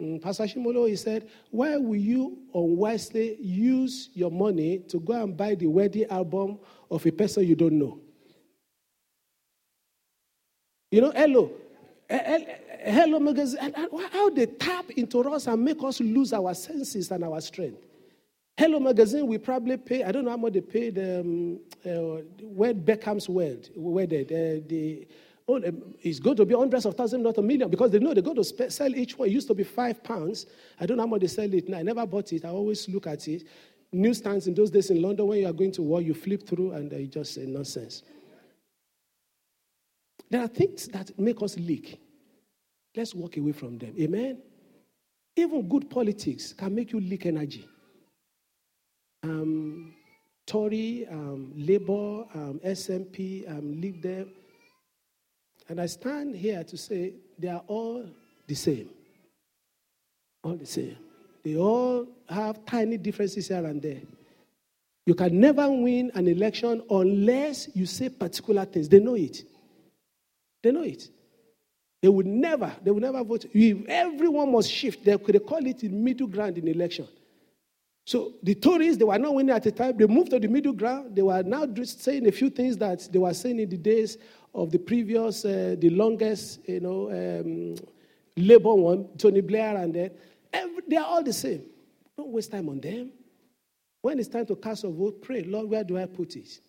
[0.00, 5.36] Mm, Pastor Ashimolowo, he said, Why will you unwisely use your money to go and
[5.36, 6.58] buy the wedding album
[6.90, 7.98] of a person you don't know?
[10.90, 11.50] You know, hello.
[12.08, 13.74] Hello magazine.
[14.12, 17.85] How they tap into us and make us lose our senses and our strength.
[18.58, 22.22] Hello magazine, we probably pay, I don't know how much they paid um, uh,
[22.72, 24.32] Beckham's wed, wedded.
[24.32, 25.06] Uh, the,
[25.46, 25.60] oh,
[26.00, 28.36] it's going to be hundreds of thousands, not a million, because they know they're going
[28.36, 29.28] to spe- sell each one.
[29.28, 30.46] It used to be five pounds.
[30.80, 31.76] I don't know how much they sell it now.
[31.76, 32.46] I never bought it.
[32.46, 33.44] I always look at it.
[33.92, 36.72] Newsstands in those days in London, when you are going to war, you flip through
[36.72, 38.04] and uh, you just say nonsense.
[40.30, 42.00] There are things that make us leak.
[42.96, 43.94] Let's walk away from them.
[44.00, 44.38] Amen.
[45.36, 47.68] Even good politics can make you leak energy.
[49.26, 49.94] Um,
[50.46, 54.30] Tory, um, Labour, um, SNP, um, leak them.
[55.68, 58.06] And I stand here to say they are all
[58.46, 58.88] the same.
[60.44, 60.96] All the same.
[61.42, 64.00] They all have tiny differences here and there.
[65.06, 68.88] You can never win an election unless you say particular things.
[68.88, 69.42] They know it.
[70.62, 71.08] They know it.
[72.02, 73.46] They would never, they would never vote.
[73.88, 75.04] Everyone must shift.
[75.04, 77.08] They could call it middle ground in election.
[78.06, 79.96] So the Tories, they were not winning at the time.
[79.96, 81.16] They moved to the middle ground.
[81.16, 84.16] They were now saying a few things that they were saying in the days
[84.54, 87.74] of the previous, uh, the longest, you know, um,
[88.36, 90.10] Labour one, Tony Blair, and then
[90.86, 91.64] they are all the same.
[92.16, 93.10] Don't waste time on them.
[94.02, 96.60] When it's time to cast a vote, pray, Lord, where do I put it?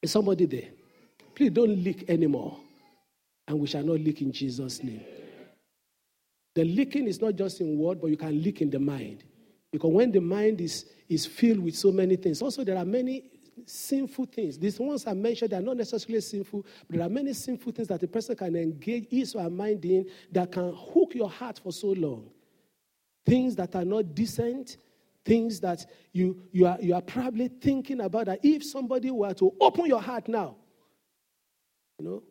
[0.00, 0.68] Is somebody there?
[1.34, 2.56] Please don't leak anymore
[3.48, 5.02] and we shall not leak in Jesus' name.
[6.54, 9.24] The leaking is not just in word, but you can leak in the mind.
[9.72, 13.24] Because when the mind is, is filled with so many things, also there are many
[13.64, 14.58] sinful things.
[14.58, 18.02] These ones I mentioned, are not necessarily sinful, but there are many sinful things that
[18.02, 21.72] a person can engage his or her mind in that can hook your heart for
[21.72, 22.28] so long.
[23.24, 24.76] Things that are not decent,
[25.24, 29.52] things that you, you, are, you are probably thinking about that if somebody were to
[29.60, 30.56] open your heart now,
[31.98, 32.22] you know,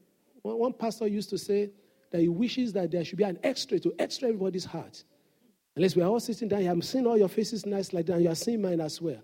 [0.42, 1.72] one, one pastor used to say
[2.12, 5.04] that he wishes that there should be an x-ray to x-ray everybody's heart.
[5.76, 8.24] Unless we are all sitting down, I'm seeing all your faces nice like that, and
[8.24, 9.22] you are seeing mine as well.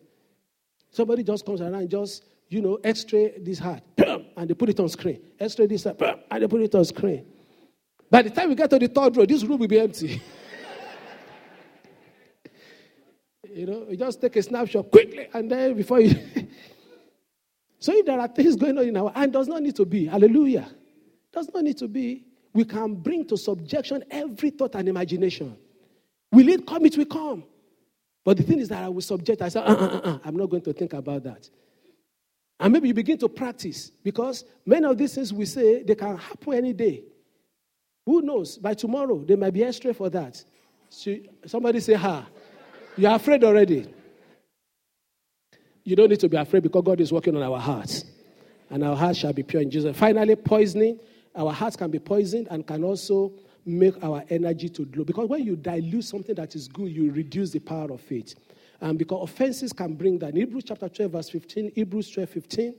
[0.91, 4.79] Somebody just comes around and just, you know, x-ray this heart, and they put it
[4.79, 5.19] on screen.
[5.39, 7.25] X-ray this heart, and they put it on screen.
[8.09, 10.21] By the time we get to the third row, this room will be empty.
[13.53, 16.11] you know, you just take a snapshot quickly, and then before you.
[17.79, 20.05] so if there are things going on in our and does not need to be,
[20.05, 20.69] hallelujah.
[21.33, 22.23] Does not need to be.
[22.53, 25.57] We can bring to subjection every thought and imagination.
[26.32, 26.86] Will it come?
[26.86, 27.43] It will come.
[28.25, 30.36] But the thing is that I will subject, I say, uh, uh, uh, uh, I'm
[30.36, 31.49] not going to think about that.
[32.59, 36.17] And maybe you begin to practice because many of these things we say, they can
[36.17, 37.03] happen any day.
[38.05, 38.57] Who knows?
[38.57, 40.43] By tomorrow, there might be extra for that.
[40.89, 41.15] So
[41.45, 42.25] somebody say, ha.
[42.97, 43.88] You're afraid already.
[45.84, 48.03] You don't need to be afraid because God is working on our hearts.
[48.69, 49.95] And our hearts shall be pure in Jesus.
[49.95, 50.99] Finally, poisoning.
[51.36, 53.32] Our hearts can be poisoned and can also
[53.68, 55.03] make our energy to glow.
[55.03, 58.36] Because when you dilute something that is good, you reduce the power of it.
[58.80, 60.30] And because offenses can bring that.
[60.30, 62.76] In Hebrews chapter 12, verse 15, Hebrews 12, 15,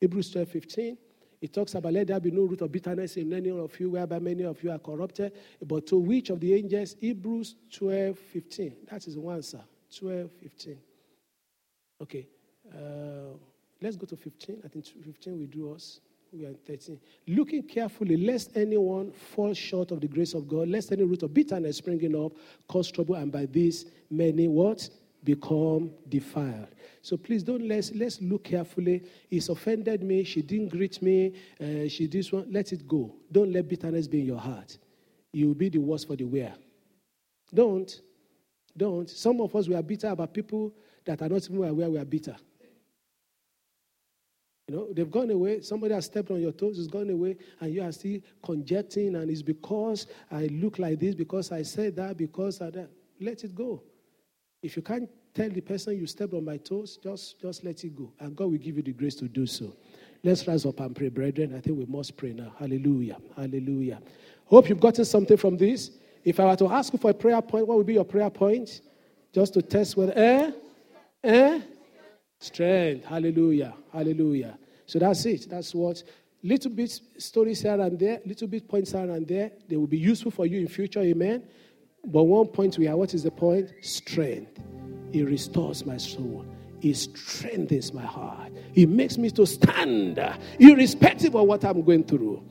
[0.00, 0.98] Hebrews 12, 15,
[1.42, 4.20] it talks about let there be no root of bitterness in any of you, whereby
[4.20, 5.32] many of you are corrupted.
[5.60, 6.94] But to which of the angels?
[7.00, 8.76] Hebrews 12, 15.
[8.90, 9.60] That is one answer.
[9.98, 10.78] 12, 15.
[12.00, 12.28] Okay.
[12.72, 13.36] Uh,
[13.80, 14.62] let's go to 15.
[14.64, 16.00] I think 15 will do us.
[16.32, 16.98] We are 13.
[17.28, 21.34] Looking carefully, lest anyone fall short of the grace of God, lest any root of
[21.34, 22.32] bitterness springing up
[22.68, 24.88] cause trouble, and by this many what?
[25.24, 26.68] Become defiled.
[27.02, 29.02] So please don't let's let's look carefully.
[29.28, 30.24] He's offended me.
[30.24, 31.34] She didn't greet me.
[31.60, 32.46] Uh, she this one.
[32.50, 33.14] Let it go.
[33.30, 34.78] Don't let bitterness be in your heart.
[35.32, 36.54] You will be the worst for the wear.
[37.52, 38.00] Don't.
[38.74, 39.08] Don't.
[39.08, 40.72] Some of us we are bitter about people
[41.04, 42.36] that are not even aware we are bitter.
[44.68, 45.60] You know, they've gone away.
[45.60, 49.30] Somebody has stepped on your toes, it's gone away, and you are still conjecturing, and
[49.30, 52.88] it's because I look like this, because I said that, because I that.
[53.20, 53.82] Let it go.
[54.62, 57.96] If you can't tell the person you stepped on my toes, just, just let it
[57.96, 58.12] go.
[58.20, 59.74] And God will give you the grace to do so.
[60.24, 61.54] Let's rise up and pray, brethren.
[61.56, 62.52] I think we must pray now.
[62.58, 63.18] Hallelujah.
[63.36, 64.00] Hallelujah.
[64.46, 65.90] Hope you've gotten something from this.
[66.24, 68.30] If I were to ask you for a prayer point, what would be your prayer
[68.30, 68.80] point?
[69.32, 70.52] Just to test whether, eh?
[71.24, 71.60] Eh?
[72.42, 73.04] Strength.
[73.04, 73.72] Hallelujah.
[73.92, 74.58] Hallelujah.
[74.86, 75.48] So that's it.
[75.48, 76.02] That's what
[76.42, 79.52] little bit stories here and there, little bit points here and there.
[79.68, 80.98] They will be useful for you in future.
[81.00, 81.44] Amen.
[82.04, 83.72] But one point we are, what is the point?
[83.80, 84.60] Strength.
[85.12, 86.44] It restores my soul.
[86.80, 88.50] It strengthens my heart.
[88.74, 90.18] It makes me to stand,
[90.58, 92.42] irrespective of what I'm going through.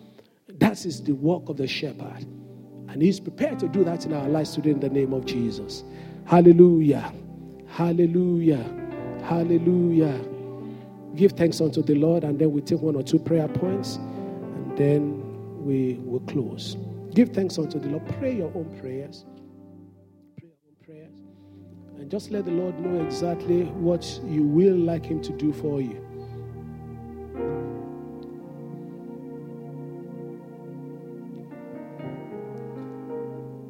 [0.47, 2.25] That is the work of the shepherd.
[2.87, 5.83] And he's prepared to do that in our lives today in the name of Jesus.
[6.23, 7.11] Hallelujah.
[7.67, 8.80] Hallelujah.
[9.23, 10.19] Hallelujah.
[11.15, 14.77] Give thanks unto the Lord, and then we take one or two prayer points, and
[14.77, 16.77] then we will close.
[17.13, 18.07] Give thanks unto the Lord.
[18.19, 19.25] Pray your own prayers.
[20.39, 21.17] Pray your own prayers.
[21.97, 25.81] And just let the Lord know exactly what you will like Him to do for
[25.81, 26.07] you.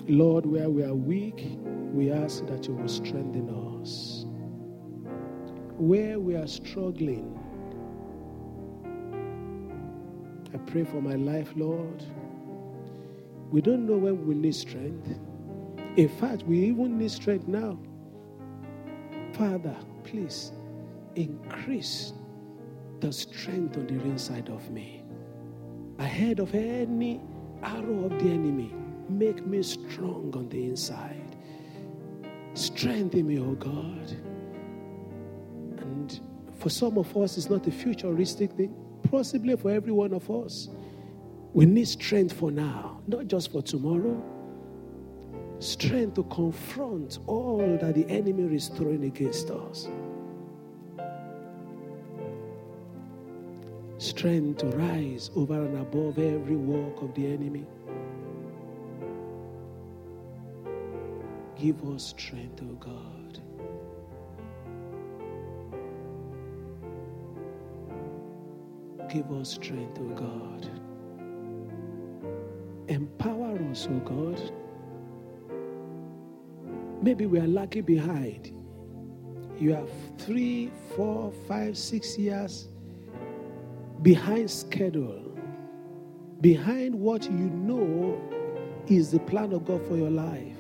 [0.08, 1.47] Lord, where we are weak,
[1.93, 3.49] we ask that you will strengthen
[3.82, 4.20] us.
[5.82, 7.39] Where we are struggling,
[10.53, 12.03] I pray for my life, Lord.
[13.49, 15.17] We don't know when we need strength.
[15.97, 17.79] In fact, we even need strength now.
[19.34, 20.51] Father, please
[21.15, 22.13] increase
[22.99, 25.03] the strength on the inside of me.
[25.97, 27.21] Ahead of any
[27.63, 28.71] arrow of the enemy,
[29.09, 31.36] make me strong on the inside.
[32.53, 34.30] Strengthen me, oh God.
[36.62, 38.74] For some of us, it's not a futuristic thing,
[39.09, 40.70] possibly for every one of us.
[41.53, 44.24] We need strength for now, not just for tomorrow
[45.62, 49.88] strength to confront all that the enemy is throwing against us.
[53.99, 57.68] Strength to rise over and above every work of the enemy.
[61.55, 63.39] Give us strength, O oh God.
[69.12, 70.70] Give us strength, O oh God.
[72.89, 74.51] Empower us, O oh God
[77.01, 78.53] Maybe we are lagging behind.
[79.59, 79.89] You have
[80.20, 82.70] three, four, five, six years
[84.03, 85.36] behind schedule,
[86.41, 88.22] behind what you know
[88.88, 90.57] is the plan of God for your life.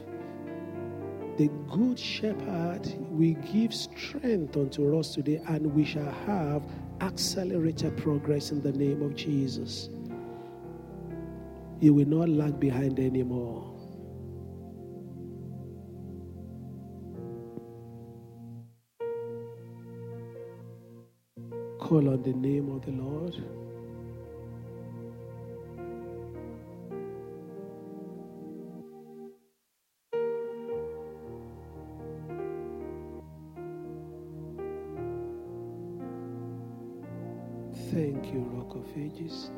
[1.37, 6.63] The good shepherd will give strength unto us today, and we shall have
[7.01, 9.89] accelerated progress in the name of Jesus.
[11.79, 13.71] You will not lag behind anymore.
[21.91, 23.35] call on the name of the Lord.
[38.95, 39.51] You, Ages.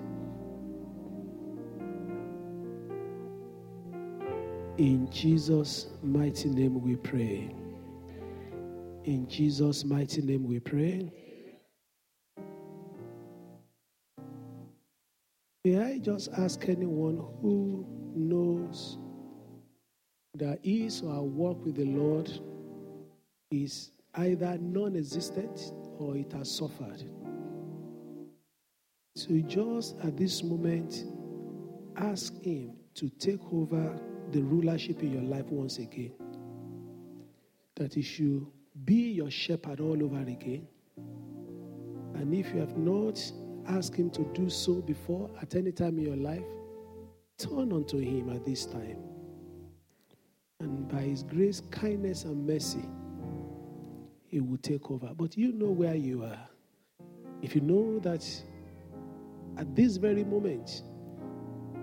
[4.78, 7.56] In Jesus' mighty name we pray.
[9.04, 11.12] In Jesus' mighty name we pray.
[15.64, 18.98] May I just ask anyone who knows
[20.36, 22.32] that his or her walk with the Lord
[23.52, 27.04] is either non existent or it has suffered?
[29.16, 31.06] So just at this moment,
[31.98, 34.00] ask Him to take over
[34.32, 36.14] the rulership in your life once again.
[37.76, 38.48] That He should
[38.86, 40.68] be your shepherd all over again.
[42.16, 43.20] And if you have not
[43.68, 46.44] asked Him to do so before at any time in your life,
[47.38, 48.98] turn unto Him at this time.
[50.60, 52.86] And by His grace, kindness, and mercy,
[54.26, 55.12] He will take over.
[55.16, 56.48] But you know where you are.
[57.44, 58.28] If you know that
[59.58, 60.84] at this very moment,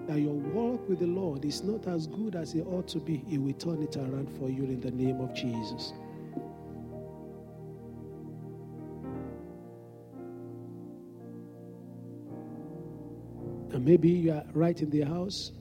[0.06, 3.22] that your walk with the Lord is not as good as it ought to be,
[3.28, 5.92] He will turn it around for you in the name of Jesus.
[13.72, 15.52] And maybe you are right in the house,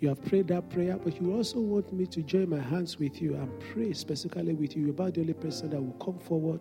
[0.00, 3.22] you have prayed that prayer, but you also want me to join my hands with
[3.22, 6.60] you and pray specifically with you about the only person that will come forward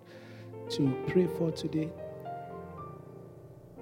[0.69, 1.91] to pray for today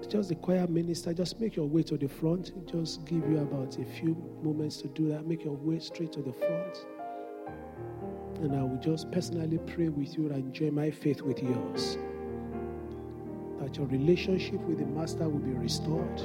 [0.07, 2.51] just the choir minister, just make your way to the front.
[2.67, 5.27] Just give you about a few moments to do that.
[5.27, 6.85] Make your way straight to the front.
[8.41, 11.97] And I will just personally pray with you and join my faith with yours.
[13.59, 16.21] That your relationship with the Master will be restored.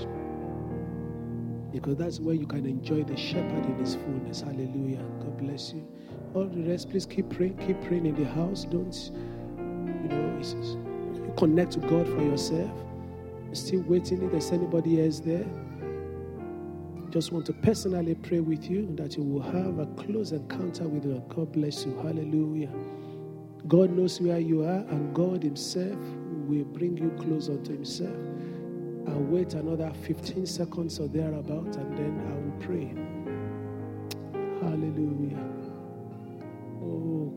[1.73, 4.41] Because that's where you can enjoy the shepherd in his fullness.
[4.41, 5.05] Hallelujah.
[5.21, 5.87] God bless you.
[6.35, 7.59] All the rest, please keep praying.
[7.59, 8.65] Keep praying in the house.
[8.65, 9.11] Don't,
[9.59, 12.71] you know, connect to God for yourself
[13.53, 15.47] still waiting if there's anybody else there.
[17.11, 21.05] Just want to personally pray with you that you will have a close encounter with
[21.05, 21.29] God.
[21.35, 21.97] God bless you.
[21.97, 22.71] Hallelujah.
[23.69, 25.99] God knows where you are, and God Himself
[26.47, 28.17] will bring you close unto Himself.
[29.09, 32.93] I'll wait another 15 seconds or thereabout, and then I will pray.
[34.61, 35.39] Hallelujah.
[36.83, 37.33] Oh,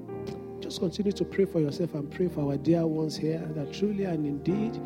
[0.59, 4.03] just continue to pray for yourself and pray for our dear ones here that truly
[4.03, 4.81] and indeed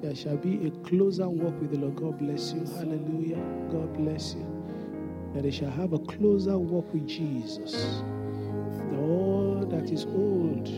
[0.00, 1.96] there shall be a closer walk with the Lord.
[1.96, 2.64] God bless you.
[2.76, 3.42] Hallelujah.
[3.70, 4.46] God bless you.
[5.34, 7.72] That they shall have a closer walk with Jesus.
[7.72, 10.68] That all that is old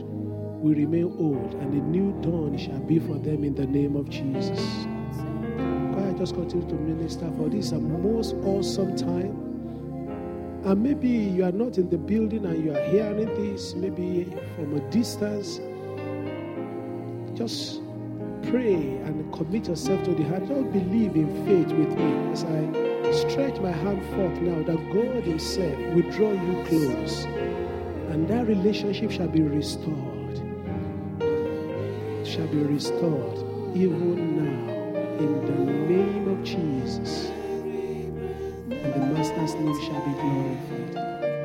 [0.63, 4.09] will remain old, and a new dawn shall be for them in the name of
[4.09, 4.59] Jesus.
[5.95, 9.37] God, I just continue to minister for this a most awesome time.
[10.65, 14.25] And maybe you are not in the building and you are hearing this, maybe
[14.57, 15.61] from a distance.
[17.35, 17.81] Just
[18.43, 20.49] pray and commit yourself to the hand.
[20.49, 25.25] Don't believe in faith with me as I stretch my hand forth now that God
[25.25, 27.27] Himself will draw you close
[28.11, 30.37] and that relationship shall be restored.
[32.27, 33.39] Shall be restored
[33.77, 34.71] even now
[35.19, 37.31] in the name of Jesus.
[38.71, 41.40] And the Master's name shall be glorified.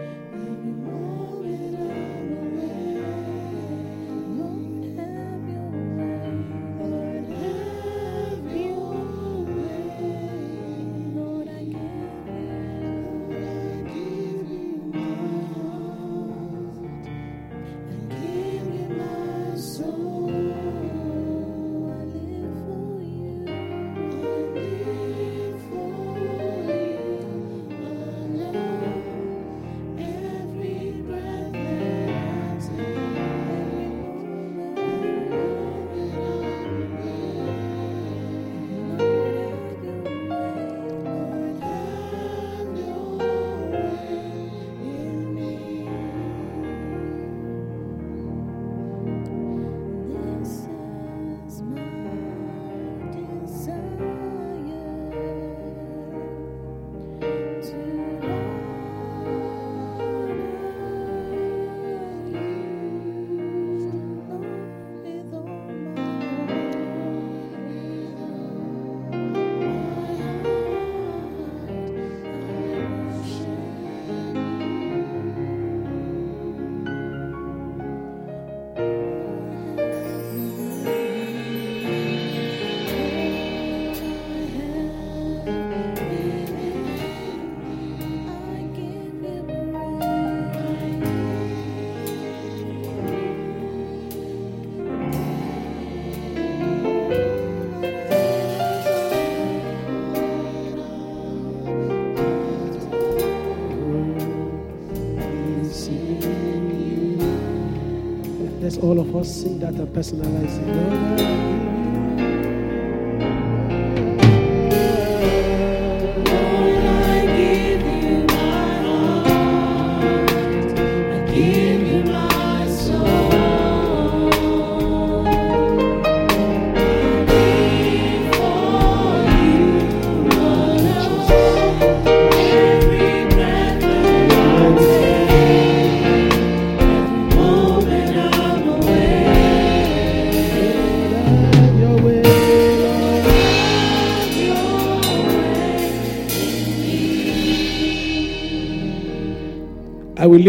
[108.65, 111.54] Let's all of us sing that and personalize it.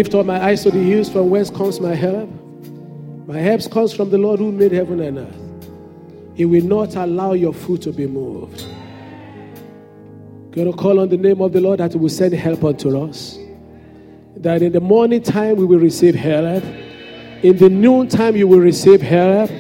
[0.07, 2.31] Lift up my eyes to the hills from whence comes my help.
[3.27, 6.37] My help comes from the Lord who made heaven and earth.
[6.37, 8.65] He will not allow your foot to be moved.
[10.53, 13.37] Going to call on the name of the Lord that will send help unto us.
[14.37, 16.63] That in the morning time we will receive help.
[17.43, 19.51] In the noon time you will receive help.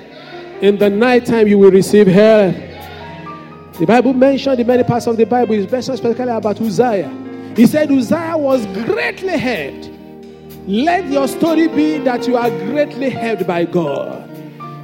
[0.63, 2.55] In the night time you will receive help.
[3.81, 7.53] The Bible mentioned in many parts of the Bible, specifically about Uzziah.
[7.57, 9.96] He said Uzziah was greatly helped.
[10.67, 14.25] Let your story be that you are greatly helped by God.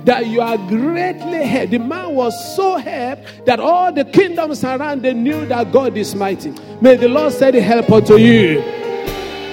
[0.05, 1.72] That you are greatly helped.
[1.72, 6.14] The man was so helped that all the kingdoms around they knew that God is
[6.14, 6.53] mighty.
[6.80, 8.62] May the Lord send help unto you.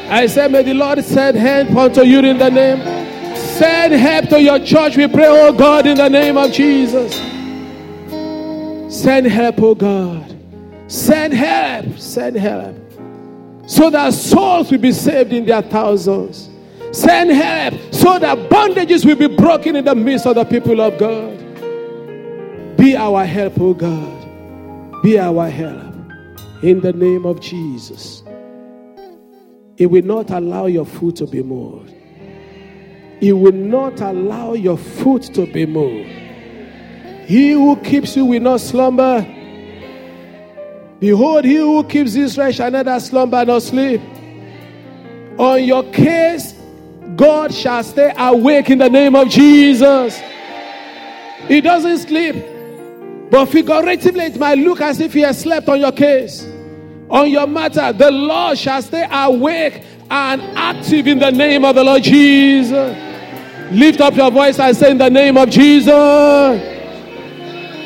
[0.09, 3.35] I said, May the Lord send help unto you in the name.
[3.35, 4.97] Send help to your church.
[4.97, 7.15] We pray, oh God, in the name of Jesus.
[8.95, 10.35] Send help, oh God.
[10.87, 11.97] Send help.
[11.97, 12.88] Send help.
[13.69, 16.49] So that souls will be saved in their thousands.
[16.91, 20.97] Send help so that bondages will be broken in the midst of the people of
[20.97, 21.37] God.
[22.77, 25.03] Be our help, oh God.
[25.03, 25.93] Be our help.
[26.63, 28.23] In the name of Jesus.
[29.77, 31.93] It will not allow your foot to be moved.
[33.21, 36.09] It will not allow your foot to be moved.
[37.29, 39.21] He who keeps you will not slumber.
[40.99, 44.01] Behold, he who keeps Israel shall neither slumber nor sleep.
[45.37, 46.53] On your case,
[47.15, 50.19] God shall stay awake in the name of Jesus.
[51.47, 52.35] He doesn't sleep.
[53.31, 56.45] But figuratively, it might look as if he has slept on your case.
[57.09, 61.83] On your matter, the Lord shall stay awake and active in the name of the
[61.83, 62.97] Lord Jesus.
[63.71, 66.78] Lift up your voice and say, In the name of Jesus.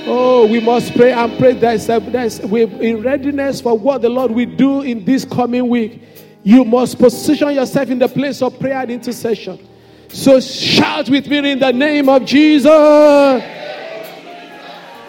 [0.06, 1.54] Oh, we must pray and pray.
[1.54, 6.02] There's, we're in readiness for what the Lord will do in this coming week.
[6.44, 9.66] You must position yourself in the place of prayer and intercession.
[10.10, 12.70] So shout with me in the name of Jesus.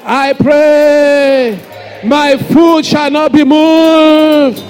[0.07, 4.62] I pray, my foot shall not be moved.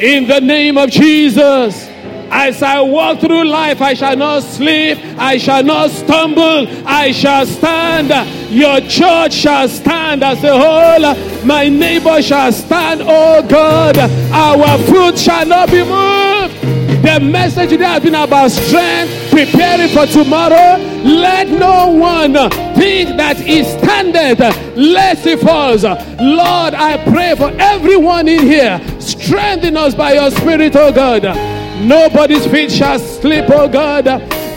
[0.00, 1.91] In the name of Jesus.
[2.34, 7.44] As I walk through life, I shall not sleep, I shall not stumble, I shall
[7.44, 8.08] stand.
[8.50, 11.44] Your church shall stand as a whole.
[11.44, 13.98] My neighbor shall stand, oh God.
[13.98, 16.58] Our foot shall not be moved.
[17.02, 20.82] The message today has been about strength, preparing for tomorrow.
[21.04, 22.32] Let no one
[22.76, 24.40] think that he standeth
[24.74, 25.84] lest he falls.
[25.84, 28.80] Lord, I pray for everyone in here.
[29.00, 31.61] Strengthen us by your spirit, oh God.
[31.80, 34.04] Nobody's feet shall slip, oh God,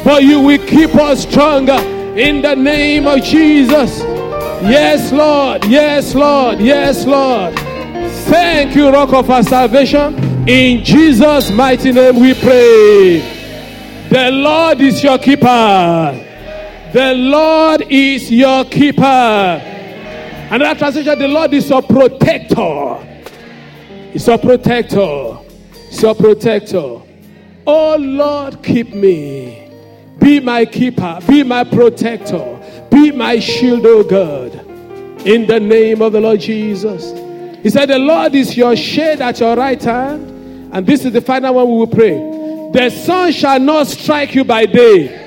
[0.04, 1.80] but you will keep us stronger
[2.18, 4.00] in the name of Jesus.
[4.62, 5.66] Yes, Lord.
[5.66, 6.60] Yes, Lord.
[6.60, 7.54] Yes, Lord.
[8.26, 10.16] Thank you, Rock of our salvation.
[10.48, 13.20] In Jesus' mighty name we pray.
[14.10, 16.22] The Lord is your keeper.
[16.94, 19.62] The Lord is your keeper.
[20.52, 22.98] Another translation, the Lord is your protector.
[24.14, 25.38] He's your protector.
[25.90, 27.02] He's your protector.
[27.68, 29.72] Oh Lord, keep me.
[30.20, 31.20] Be my keeper.
[31.28, 32.88] Be my protector.
[32.90, 34.56] Be my shield, oh God.
[35.26, 37.12] In the name of the Lord Jesus.
[37.64, 40.74] He said, The Lord is your shade at your right hand.
[40.74, 42.18] And this is the final one we will pray.
[42.74, 45.22] The sun shall not strike you by day.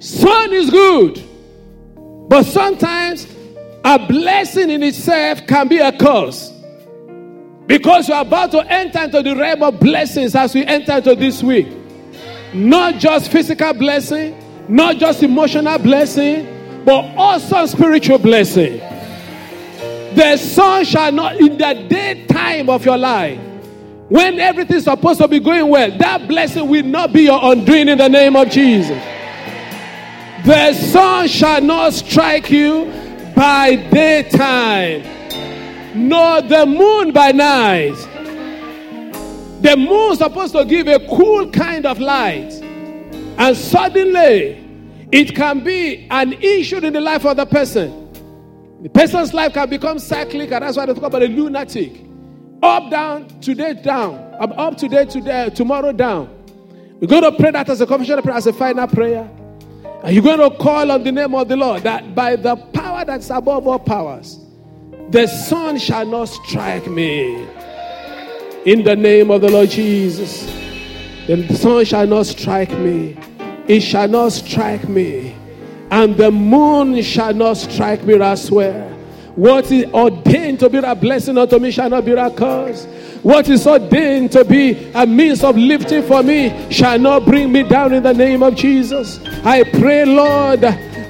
[0.00, 1.22] Sun is good.
[2.28, 3.26] But sometimes
[3.84, 6.49] a blessing in itself can be a curse.
[7.70, 11.40] Because you're about to enter into the realm of blessings as we enter into this
[11.40, 11.68] week.
[12.52, 14.36] Not just physical blessing,
[14.68, 18.78] not just emotional blessing, but also spiritual blessing.
[20.16, 23.38] The sun shall not, in the daytime of your life,
[24.08, 27.98] when everything's supposed to be going well, that blessing will not be your undoing in
[27.98, 29.00] the name of Jesus.
[30.44, 32.86] The sun shall not strike you
[33.36, 35.04] by daytime,
[35.94, 37.96] nor the moon by night.
[39.62, 42.52] The moon is supposed to give a cool kind of light.
[43.38, 44.66] And suddenly,
[45.12, 48.08] it can be an issue in the life of the person.
[48.82, 52.04] The person's life can become cyclic, and that's why they talk about a lunatic.
[52.62, 54.36] Up, down, today, down.
[54.40, 56.28] I'm Up, today, today, uh, tomorrow, down.
[57.00, 59.28] We're going to pray that as a confession prayer, as a final prayer.
[60.02, 63.04] And you're going to call on the name of the Lord that by the power
[63.04, 64.38] that's above all powers,
[65.10, 67.46] the sun shall not strike me.
[68.64, 70.44] In the name of the Lord Jesus,
[71.26, 73.16] the sun shall not strike me.
[73.66, 75.36] It shall not strike me
[75.90, 78.88] and the moon shall not strike me well.
[79.34, 82.84] What is ordained to be a blessing unto me shall not be a curse.
[83.22, 87.62] What is ordained to be a means of lifting for me shall not bring me
[87.62, 89.18] down in the name of Jesus.
[89.44, 90.60] I pray, Lord,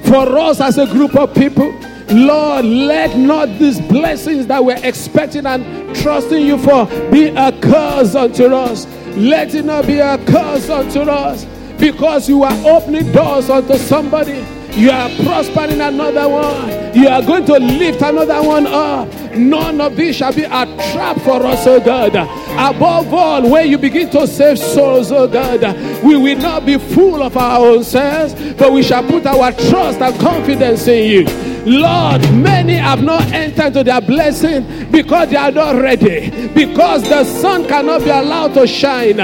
[0.05, 1.73] for us as a group of people.
[2.13, 8.15] Lord, let not these blessings that we're expecting and trusting you for be a curse
[8.15, 8.87] unto us.
[9.17, 11.47] Let it not be a curse unto us
[11.79, 14.45] because you are opening doors unto somebody
[14.75, 16.95] you are prospering another one.
[16.95, 19.13] You are going to lift another one up.
[19.35, 22.15] None of this shall be a trap for us, oh God.
[22.15, 25.61] Above all, when you begin to save souls, oh God,
[26.05, 30.01] we will not be full of our own selves, but we shall put our trust
[30.01, 31.50] and confidence in you.
[31.67, 37.25] Lord, many have not entered into their blessing because they are not ready, because the
[37.25, 39.21] sun cannot be allowed to shine.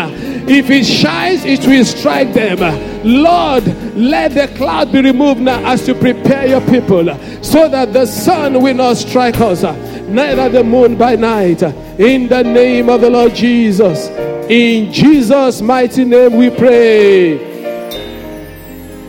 [0.48, 2.58] If it shines, it will strike them.
[3.04, 3.64] Lord,
[3.96, 7.06] let the cloud be removed now as you prepare your people
[7.42, 9.62] so that the sun will not strike us,
[10.08, 11.62] neither the moon by night.
[11.98, 14.08] In the name of the Lord Jesus.
[14.50, 17.38] In Jesus' mighty name we pray.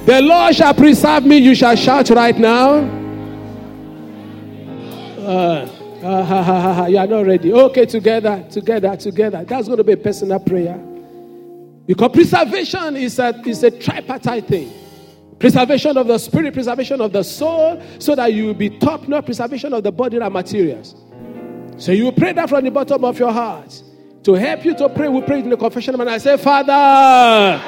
[0.06, 1.38] The Lord shall preserve me.
[1.38, 3.07] You shall shout right now.
[5.28, 5.68] Uh,
[6.04, 7.52] uh, you are not ready.
[7.52, 9.44] Okay, together, together, together.
[9.44, 10.78] That's going to be a personal prayer.
[11.86, 14.72] Because preservation is a, is a tripartite thing.
[15.38, 19.26] Preservation of the spirit, preservation of the soul, so that you will be top notch,
[19.26, 20.96] preservation of the body and materials.
[21.76, 23.84] So you pray that from the bottom of your heart.
[24.24, 27.62] To help you to pray, we pray in the confession and I say, Father,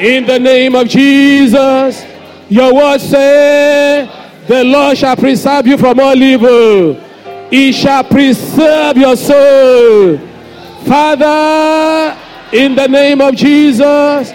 [0.00, 2.02] in the name of Jesus,
[2.48, 6.94] your word say, the Lord shall preserve you from all evil.
[7.50, 10.18] He shall preserve your soul.
[10.86, 12.18] Father,
[12.52, 14.32] in the name of Jesus,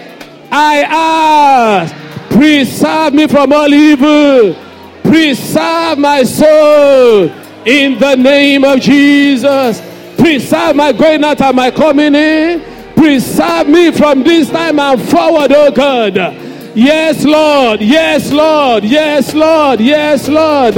[0.52, 1.94] I ask,
[2.30, 4.54] preserve me from all evil.
[5.02, 7.24] Preserve my soul.
[7.66, 9.80] In the name of Jesus,
[10.16, 12.60] preserve my going out and my coming in.
[12.94, 16.43] Preserve me from this time and forward, oh God.
[16.74, 17.80] Yes, Lord.
[17.80, 18.84] Yes, Lord.
[18.84, 19.80] Yes, Lord.
[19.80, 20.74] Yes, Lord.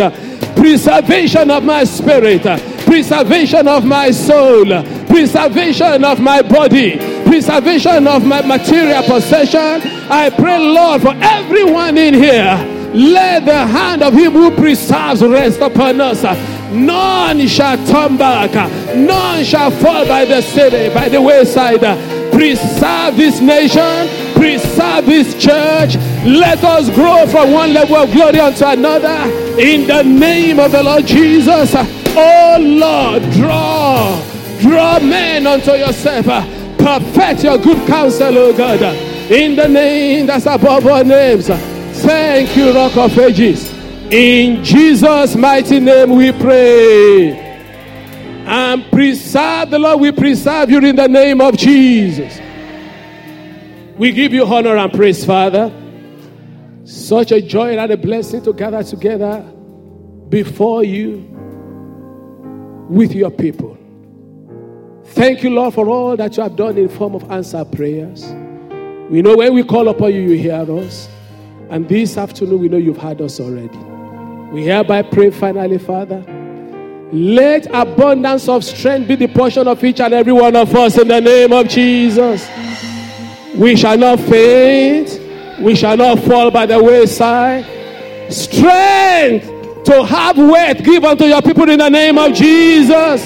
[0.56, 2.42] Preservation of my spirit.
[2.84, 4.66] Preservation of my soul.
[5.06, 9.82] Preservation of my body preservation of my material possession.
[10.08, 12.56] I pray, Lord, for everyone in here.
[12.94, 16.22] Let the hand of him who preserves rest upon us.
[16.72, 18.52] None shall turn back.
[18.96, 21.82] None shall fall by the city, by the wayside.
[22.36, 24.08] Preserve this nation.
[24.34, 25.96] Preserve this church.
[26.24, 29.30] Let us grow from one level of glory unto another.
[29.58, 31.74] In the name of the Lord Jesus.
[32.18, 34.22] Oh Lord, draw,
[34.60, 36.26] draw men unto yourself
[36.86, 38.80] perfect your good counsel, oh God,
[39.28, 41.48] in the name that's above all names.
[41.48, 43.72] Thank you, Rock of Ages.
[44.12, 47.45] In Jesus' mighty name we pray.
[48.46, 52.40] And preserve the Lord, we preserve you in the name of Jesus.
[53.98, 55.72] We give you honor and praise, Father.
[56.84, 59.40] Such a joy and a blessing to gather together
[60.28, 61.26] before you
[62.88, 63.76] with your people.
[65.06, 68.24] Thank you, Lord, for all that you have done in form of answer prayers.
[69.10, 71.08] We know when we call upon you, you hear us.
[71.68, 73.78] And this afternoon, we know you've heard us already.
[74.52, 76.24] We hereby pray finally, Father.
[77.12, 81.06] Let abundance of strength be the portion of each and every one of us in
[81.06, 82.48] the name of Jesus.
[83.54, 85.20] We shall not faint.
[85.60, 87.64] We shall not fall by the wayside.
[88.32, 93.22] Strength to have weight give unto your people in the name of Jesus.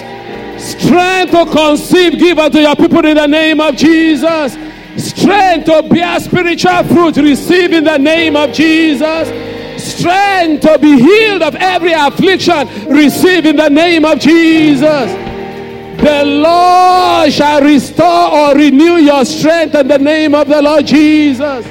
[0.62, 4.58] Strength to conceive, give unto your people in the name of Jesus.
[4.98, 9.49] Strength to bear spiritual fruit, receive in the name of Jesus.
[9.90, 15.10] Strength to be healed of every affliction, receive in the name of Jesus.
[16.00, 21.66] The Lord shall restore or renew your strength in the name of the Lord Jesus.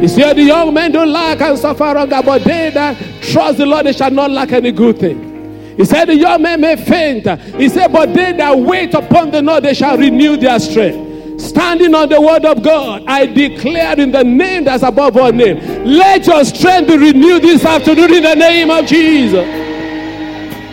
[0.00, 3.66] He said, The young men don't lack and suffer hunger, but they that trust the
[3.66, 5.76] Lord, they shall not lack any good thing.
[5.78, 7.26] He said, The young men may faint.
[7.54, 11.07] He said, But they that wait upon the Lord, they shall renew their strength.
[11.38, 15.84] Standing on the word of God, I declare in the name that's above all name,
[15.84, 19.46] let your strength be renewed this afternoon in the name of Jesus.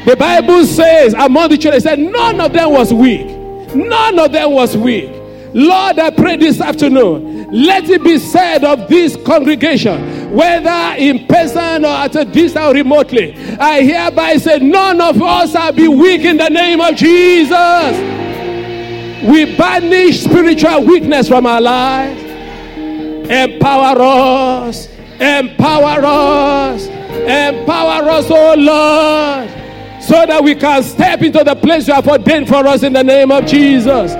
[0.05, 3.27] The Bible says among the children, said none of them was weak.
[3.73, 5.11] None of them was weak.
[5.53, 11.85] Lord, I pray this afternoon, let it be said of this congregation, whether in person
[11.85, 16.21] or at a distance or remotely, I hereby say, none of us shall be weak
[16.21, 18.14] in the name of Jesus.
[19.23, 22.21] We banish spiritual weakness from our lives.
[23.29, 24.87] Empower us.
[25.19, 26.87] Empower us.
[27.25, 29.49] Empower us, oh Lord,
[30.03, 33.03] so that we can step into the place you have ordained for us in the
[33.03, 34.13] name of Jesus.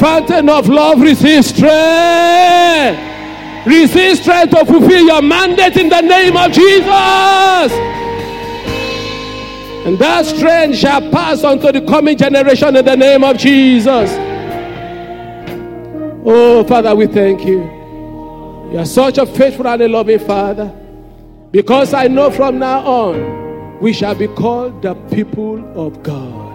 [0.00, 2.98] Fountain of love, receive strength.
[3.66, 6.88] Receive strength to fulfill your mandate in the name of Jesus.
[9.84, 14.27] And that strength shall pass on to the coming generation in the name of Jesus.
[16.30, 17.62] Oh, Father, we thank you.
[18.70, 20.70] You are such a faithful and a loving Father.
[21.50, 26.54] Because I know from now on, we shall be called the people of God,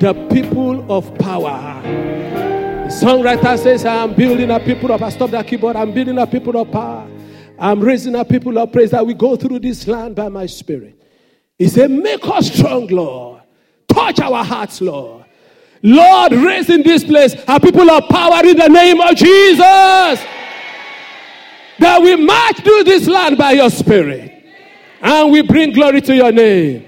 [0.00, 1.80] the people of power.
[1.82, 6.18] The songwriter says, I am building a people of, I stop that keyboard, I'm building
[6.18, 7.08] a people of power.
[7.58, 11.02] I'm raising a people of praise that we go through this land by my spirit.
[11.56, 13.40] He said, Make us strong, Lord.
[13.88, 15.17] Touch our hearts, Lord.
[15.82, 20.24] Lord, raise in this place our people of power in the name of Jesus.
[21.78, 24.44] That we might do this land by your spirit.
[25.00, 26.84] And we bring glory to your name.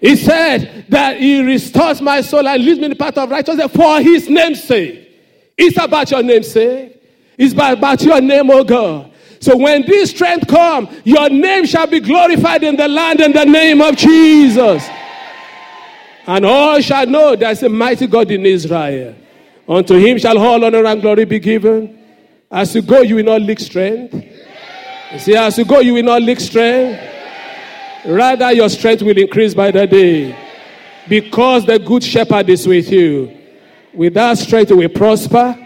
[0.00, 3.72] He said that he restores my soul and leads me in the path of righteousness
[3.72, 5.10] for his name's sake.
[5.56, 7.00] It's about your name's sake.
[7.38, 9.12] It's about your name, oh God.
[9.40, 13.44] So when this strength come, your name shall be glorified in the land in the
[13.44, 14.86] name of Jesus.
[16.26, 19.14] And all shall know there's a mighty God in Israel.
[19.68, 21.98] Unto him shall all honor and glory be given.
[22.50, 24.14] As you go, you will not lack strength.
[24.14, 27.02] You see, as you go, you will not lack strength.
[28.06, 30.36] Rather, your strength will increase by the day.
[31.08, 33.36] Because the good shepherd is with you.
[33.92, 35.58] With that strength, you will prosper.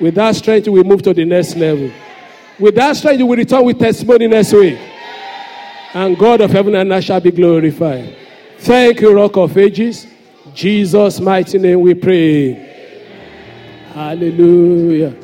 [0.00, 1.90] With that strength, you will move to the next level.
[2.58, 4.78] With that strength, you will return with testimony next week.
[5.94, 8.25] And God of heaven and earth shall be glorified.
[8.66, 10.08] Thank you, Rock of Ages.
[10.52, 12.54] Jesus' mighty name we pray.
[13.94, 15.14] Hallelujah.